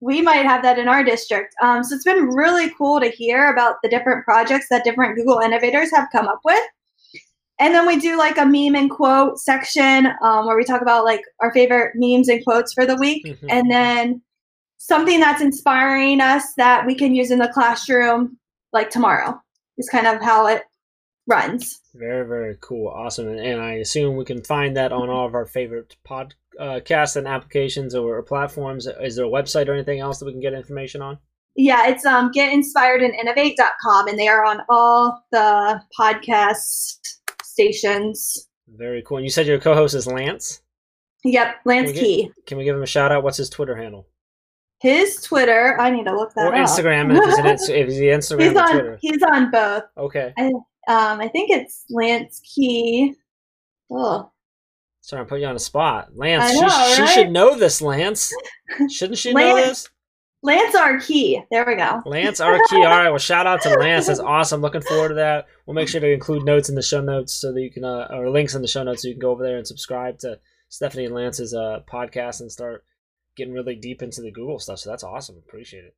we 0.00 0.20
might 0.20 0.44
have 0.44 0.62
that 0.62 0.78
in 0.78 0.88
our 0.88 1.02
district. 1.02 1.54
Um, 1.62 1.82
so 1.82 1.94
it's 1.94 2.04
been 2.04 2.28
really 2.28 2.70
cool 2.76 3.00
to 3.00 3.08
hear 3.08 3.50
about 3.50 3.76
the 3.82 3.88
different 3.88 4.24
projects 4.24 4.66
that 4.70 4.84
different 4.84 5.16
Google 5.16 5.38
innovators 5.38 5.90
have 5.94 6.08
come 6.12 6.28
up 6.28 6.40
with. 6.44 6.62
And 7.58 7.74
then 7.74 7.86
we 7.86 7.98
do 7.98 8.18
like 8.18 8.36
a 8.36 8.44
meme 8.44 8.76
and 8.76 8.90
quote 8.90 9.38
section 9.38 10.08
um, 10.22 10.46
where 10.46 10.56
we 10.56 10.64
talk 10.64 10.82
about 10.82 11.06
like 11.06 11.22
our 11.40 11.50
favorite 11.52 11.92
memes 11.94 12.28
and 12.28 12.44
quotes 12.44 12.74
for 12.74 12.84
the 12.84 12.96
week. 12.96 13.24
Mhm. 13.24 13.46
And 13.48 13.70
then 13.70 14.22
something 14.76 15.20
that's 15.20 15.40
inspiring 15.40 16.20
us 16.20 16.52
that 16.58 16.84
we 16.84 16.94
can 16.94 17.14
use 17.14 17.30
in 17.30 17.38
the 17.38 17.48
classroom 17.48 18.38
like 18.74 18.90
tomorrow 18.90 19.40
is 19.78 19.88
kind 19.88 20.06
of 20.06 20.20
how 20.20 20.46
it 20.46 20.64
runs. 21.26 21.80
Very, 21.94 22.26
very 22.26 22.56
cool. 22.60 22.88
Awesome. 22.88 23.28
And, 23.28 23.40
and 23.40 23.60
I 23.60 23.74
assume 23.74 24.16
we 24.16 24.24
can 24.24 24.42
find 24.44 24.76
that 24.76 24.92
on 24.92 25.08
all 25.08 25.26
of 25.26 25.34
our 25.34 25.46
favorite 25.46 25.96
podcasts 26.08 27.16
and 27.16 27.26
applications 27.26 27.94
or, 27.94 28.22
platforms. 28.22 28.86
Is 29.00 29.16
there 29.16 29.26
a 29.26 29.28
website 29.30 29.68
or 29.68 29.74
anything 29.74 30.00
else 30.00 30.18
that 30.18 30.26
we 30.26 30.32
can 30.32 30.40
get 30.40 30.54
information 30.54 31.02
on? 31.02 31.18
Yeah, 31.58 31.86
it's 31.88 32.04
um 32.04 32.30
getinspiredandinnovate.com 32.32 34.08
and 34.08 34.18
they 34.18 34.28
are 34.28 34.44
on 34.44 34.60
all 34.68 35.24
the 35.32 35.80
podcast 35.98 36.98
stations. 37.42 38.48
Very 38.68 39.02
cool. 39.02 39.18
And 39.18 39.24
you 39.24 39.30
said 39.30 39.46
your 39.46 39.58
co 39.58 39.74
host 39.74 39.94
is 39.94 40.06
Lance. 40.06 40.60
Yep, 41.24 41.56
Lance 41.64 41.92
Can 41.92 42.00
Key. 42.00 42.30
Can 42.46 42.58
we 42.58 42.64
give 42.64 42.76
him 42.76 42.82
a 42.82 42.86
shout 42.86 43.10
out? 43.10 43.24
What's 43.24 43.38
his 43.38 43.48
Twitter 43.50 43.74
handle? 43.74 44.06
His 44.80 45.22
Twitter, 45.22 45.76
I 45.80 45.90
need 45.90 46.04
to 46.04 46.14
look 46.14 46.34
that 46.34 46.52
Or 46.52 46.54
up. 46.54 46.68
Instagram, 46.68 47.16
if 47.16 47.24
he's, 47.24 47.38
an, 47.38 47.74
if 47.74 47.88
he's 47.88 48.00
Instagram 48.00 48.42
he's 48.42 48.52
or 48.52 48.60
on 48.60 48.70
Twitter. 48.72 48.98
he's 49.00 49.22
on 49.22 49.50
both. 49.50 49.82
Okay. 49.96 50.34
Um, 50.88 51.20
I 51.20 51.28
think 51.28 51.50
it's 51.50 51.84
Lance 51.90 52.40
Key. 52.54 53.14
Oh, 53.90 54.30
Sorry, 55.06 55.22
I'm 55.22 55.28
putting 55.28 55.42
you 55.42 55.48
on 55.48 55.54
the 55.54 55.60
spot. 55.60 56.08
Lance, 56.16 56.42
I 56.42 56.52
she, 56.52 56.60
know, 56.60 56.94
she 56.96 57.14
should 57.14 57.30
know 57.30 57.56
this, 57.56 57.80
Lance. 57.80 58.32
Shouldn't 58.90 59.18
she 59.18 59.32
know 59.32 59.54
Lance- 59.54 59.84
this? 59.84 59.88
Lance 60.42 60.74
R. 60.74 60.98
Key. 60.98 61.42
There 61.50 61.64
we 61.64 61.76
go. 61.76 62.02
Lance 62.04 62.40
Arkey. 62.40 62.72
All 62.72 62.84
right. 62.84 63.08
Well, 63.08 63.18
shout 63.18 63.46
out 63.46 63.62
to 63.62 63.70
Lance. 63.70 64.08
That's 64.08 64.18
awesome. 64.18 64.60
Looking 64.60 64.80
forward 64.80 65.10
to 65.10 65.14
that. 65.14 65.46
We'll 65.64 65.74
make 65.74 65.88
sure 65.88 66.00
to 66.00 66.12
include 66.12 66.44
notes 66.44 66.68
in 66.68 66.74
the 66.74 66.82
show 66.82 67.00
notes 67.00 67.34
so 67.34 67.52
that 67.52 67.60
you 67.60 67.70
can, 67.70 67.84
uh, 67.84 68.08
or 68.10 68.30
links 68.30 68.54
in 68.54 68.62
the 68.62 68.68
show 68.68 68.82
notes 68.82 69.02
so 69.02 69.08
you 69.08 69.14
can 69.14 69.20
go 69.20 69.30
over 69.30 69.44
there 69.44 69.58
and 69.58 69.66
subscribe 69.66 70.18
to 70.20 70.38
Stephanie 70.68 71.04
and 71.04 71.14
Lance's 71.14 71.54
uh, 71.54 71.80
podcast 71.88 72.40
and 72.40 72.50
start 72.50 72.84
getting 73.36 73.54
really 73.54 73.76
deep 73.76 74.02
into 74.02 74.22
the 74.22 74.32
Google 74.32 74.58
stuff. 74.58 74.80
So 74.80 74.90
that's 74.90 75.04
awesome. 75.04 75.36
Appreciate 75.36 75.84
it. 75.84 75.96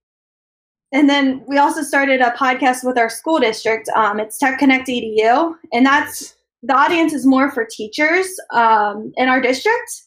And 0.92 1.08
then 1.08 1.44
we 1.46 1.58
also 1.58 1.82
started 1.82 2.20
a 2.20 2.30
podcast 2.30 2.82
with 2.82 2.96
our 2.96 3.10
school 3.10 3.38
district. 3.38 3.88
Um, 3.90 4.18
it's 4.20 4.38
Tech 4.38 4.58
Connect 4.58 4.88
EDU, 4.88 5.54
and 5.72 5.84
that's 5.84 6.34
the 6.62 6.74
audience 6.74 7.12
is 7.12 7.26
more 7.26 7.50
for 7.50 7.64
teachers 7.64 8.26
um, 8.52 9.12
in 9.16 9.28
our 9.28 9.40
district, 9.40 10.02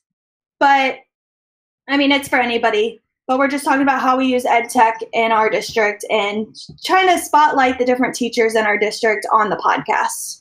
but 0.59 0.97
I 1.87 1.97
mean, 1.97 2.11
it's 2.11 2.27
for 2.27 2.39
anybody. 2.39 2.99
But 3.27 3.37
we're 3.37 3.47
just 3.47 3.63
talking 3.63 3.83
about 3.83 4.01
how 4.01 4.17
we 4.17 4.25
use 4.25 4.45
ed 4.45 4.69
tech 4.69 4.99
in 5.13 5.31
our 5.31 5.49
district 5.49 6.03
and 6.09 6.53
trying 6.83 7.07
to 7.07 7.23
spotlight 7.23 7.77
the 7.77 7.85
different 7.85 8.15
teachers 8.15 8.55
in 8.55 8.65
our 8.65 8.77
district 8.77 9.25
on 9.31 9.49
the 9.49 9.55
podcast. 9.57 10.40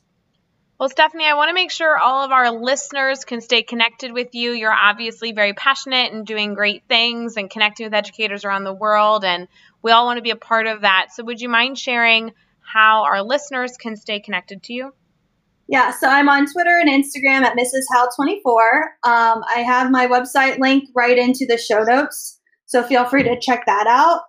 Well, 0.81 0.89
Stephanie, 0.89 1.27
I 1.27 1.35
want 1.35 1.51
to 1.51 1.55
make 1.55 1.71
sure 1.71 1.99
all 1.99 2.25
of 2.25 2.31
our 2.31 2.51
listeners 2.51 3.27
can 3.27 3.43
stay 3.43 3.63
connected 3.63 4.15
with 4.15 4.35
you. 4.35 4.53
You're 4.53 4.73
obviously 4.73 5.33
very 5.33 5.53
passionate 5.53 6.11
and 6.11 6.27
doing 6.27 6.55
great 6.55 6.85
things 6.89 7.37
and 7.37 7.51
connecting 7.51 7.85
with 7.85 7.93
educators 7.93 8.47
around 8.47 8.65
the 8.65 8.73
world, 8.73 9.23
and 9.23 9.47
we 9.83 9.91
all 9.91 10.07
want 10.07 10.17
to 10.17 10.23
be 10.23 10.31
a 10.31 10.37
part 10.37 10.67
of 10.67 10.81
that. 10.81 11.09
So, 11.13 11.23
would 11.25 11.39
you 11.39 11.51
mind 11.51 11.79
sharing 11.79 12.33
how 12.61 13.05
our 13.05 13.23
listeners 13.23 13.77
can 13.77 13.95
stay 13.95 14.21
connected 14.21 14.63
to 14.63 14.73
you? 14.73 14.95
Yeah, 15.69 15.91
so 15.91 16.09
I'm 16.09 16.31
on 16.31 16.51
Twitter 16.51 16.81
and 16.83 16.89
Instagram 16.89 17.43
at 17.43 17.59
Mrs. 17.59 17.85
Howell24. 17.95 18.81
Um, 19.05 19.43
I 19.55 19.63
have 19.67 19.91
my 19.91 20.07
website 20.07 20.61
link 20.61 20.85
right 20.97 21.19
into 21.19 21.45
the 21.47 21.59
show 21.59 21.83
notes, 21.83 22.41
so 22.65 22.83
feel 22.83 23.05
free 23.05 23.25
to 23.25 23.39
check 23.39 23.67
that 23.67 23.87
out. 23.87 24.23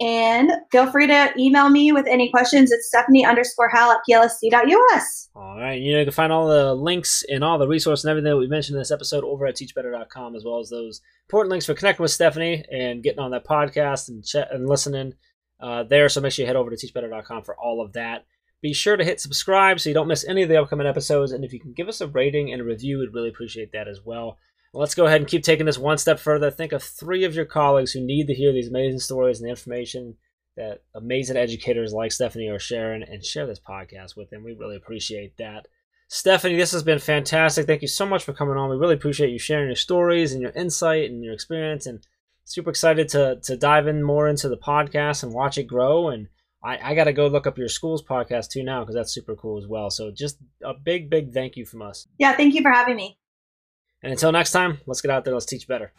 And 0.00 0.50
feel 0.72 0.90
free 0.90 1.06
to 1.06 1.32
email 1.38 1.68
me 1.68 1.92
with 1.92 2.06
any 2.08 2.30
questions. 2.30 2.72
It's 2.72 2.88
Stephanie 2.88 3.24
underscore 3.24 3.70
Howell 3.72 3.92
at 3.92 4.00
plsc.us. 4.10 5.28
All 5.36 5.56
right. 5.56 5.80
You 5.80 5.92
know, 5.92 5.98
you 6.00 6.04
can 6.04 6.12
find 6.12 6.32
all 6.32 6.48
the 6.48 6.74
links 6.74 7.24
and 7.28 7.44
all 7.44 7.58
the 7.58 7.68
resources 7.68 8.04
and 8.04 8.10
everything 8.10 8.30
that 8.30 8.36
we 8.36 8.48
mentioned 8.48 8.74
in 8.74 8.80
this 8.80 8.90
episode 8.90 9.24
over 9.24 9.46
at 9.46 9.54
teachbetter.com, 9.54 10.34
as 10.34 10.44
well 10.44 10.58
as 10.58 10.68
those 10.68 11.00
important 11.28 11.50
links 11.50 11.66
for 11.66 11.74
connecting 11.74 12.02
with 12.02 12.10
Stephanie 12.10 12.64
and 12.72 13.02
getting 13.02 13.20
on 13.20 13.30
that 13.30 13.46
podcast 13.46 14.08
and 14.08 14.24
ch- 14.24 14.34
and 14.50 14.68
listening 14.68 15.14
uh, 15.60 15.84
there. 15.84 16.08
So 16.08 16.20
make 16.20 16.32
sure 16.32 16.42
you 16.42 16.46
head 16.48 16.56
over 16.56 16.70
to 16.70 16.76
teachbetter.com 16.76 17.44
for 17.44 17.56
all 17.56 17.80
of 17.80 17.92
that. 17.92 18.24
Be 18.62 18.72
sure 18.72 18.96
to 18.96 19.04
hit 19.04 19.20
subscribe 19.20 19.78
so 19.78 19.90
you 19.90 19.94
don't 19.94 20.08
miss 20.08 20.26
any 20.26 20.42
of 20.42 20.48
the 20.48 20.60
upcoming 20.60 20.86
episodes. 20.86 21.32
And 21.32 21.44
if 21.44 21.52
you 21.52 21.60
can 21.60 21.72
give 21.72 21.88
us 21.88 22.00
a 22.00 22.08
rating 22.08 22.52
and 22.52 22.62
a 22.62 22.64
review, 22.64 22.98
we'd 22.98 23.14
really 23.14 23.28
appreciate 23.28 23.72
that 23.72 23.88
as 23.88 24.00
well. 24.04 24.38
Let's 24.74 24.94
go 24.94 25.06
ahead 25.06 25.20
and 25.20 25.28
keep 25.28 25.44
taking 25.44 25.66
this 25.66 25.78
one 25.78 25.98
step 25.98 26.18
further. 26.18 26.50
Think 26.50 26.72
of 26.72 26.82
three 26.82 27.24
of 27.24 27.34
your 27.34 27.44
colleagues 27.44 27.92
who 27.92 28.00
need 28.00 28.26
to 28.26 28.34
hear 28.34 28.52
these 28.52 28.68
amazing 28.68 29.00
stories 29.00 29.38
and 29.38 29.46
the 29.46 29.50
information 29.50 30.16
that 30.56 30.82
amazing 30.94 31.36
educators 31.36 31.92
like 31.92 32.12
Stephanie 32.12 32.48
are 32.48 32.58
sharing 32.58 33.02
and 33.02 33.24
share 33.24 33.46
this 33.46 33.60
podcast 33.60 34.16
with 34.16 34.30
them. 34.30 34.44
We 34.44 34.52
really 34.52 34.76
appreciate 34.76 35.36
that. 35.38 35.66
Stephanie, 36.08 36.56
this 36.56 36.72
has 36.72 36.82
been 36.82 36.98
fantastic. 36.98 37.66
Thank 37.66 37.82
you 37.82 37.88
so 37.88 38.06
much 38.06 38.24
for 38.24 38.32
coming 38.32 38.56
on. 38.56 38.70
We 38.70 38.76
really 38.76 38.94
appreciate 38.94 39.30
you 39.30 39.38
sharing 39.38 39.66
your 39.66 39.76
stories 39.76 40.32
and 40.32 40.42
your 40.42 40.52
insight 40.52 41.10
and 41.10 41.24
your 41.24 41.34
experience 41.34 41.86
and 41.86 42.06
super 42.44 42.70
excited 42.70 43.08
to 43.08 43.40
to 43.42 43.56
dive 43.56 43.86
in 43.86 44.02
more 44.02 44.28
into 44.28 44.48
the 44.48 44.56
podcast 44.56 45.22
and 45.22 45.32
watch 45.32 45.56
it 45.56 45.64
grow 45.64 46.08
and 46.08 46.28
I, 46.64 46.78
I 46.90 46.94
got 46.94 47.04
to 47.04 47.12
go 47.12 47.26
look 47.26 47.46
up 47.46 47.58
your 47.58 47.68
school's 47.68 48.02
podcast 48.02 48.48
too 48.50 48.64
now 48.64 48.80
because 48.80 48.94
that's 48.94 49.12
super 49.12 49.36
cool 49.36 49.58
as 49.58 49.66
well. 49.66 49.90
So 49.90 50.10
just 50.10 50.38
a 50.62 50.72
big, 50.72 51.10
big 51.10 51.32
thank 51.32 51.56
you 51.56 51.66
from 51.66 51.82
us. 51.82 52.08
Yeah, 52.18 52.34
thank 52.34 52.54
you 52.54 52.62
for 52.62 52.70
having 52.70 52.96
me. 52.96 53.18
And 54.04 54.12
until 54.12 54.32
next 54.32 54.52
time, 54.52 54.80
let's 54.86 55.00
get 55.00 55.10
out 55.10 55.24
there. 55.24 55.32
Let's 55.32 55.46
teach 55.46 55.66
better. 55.66 55.90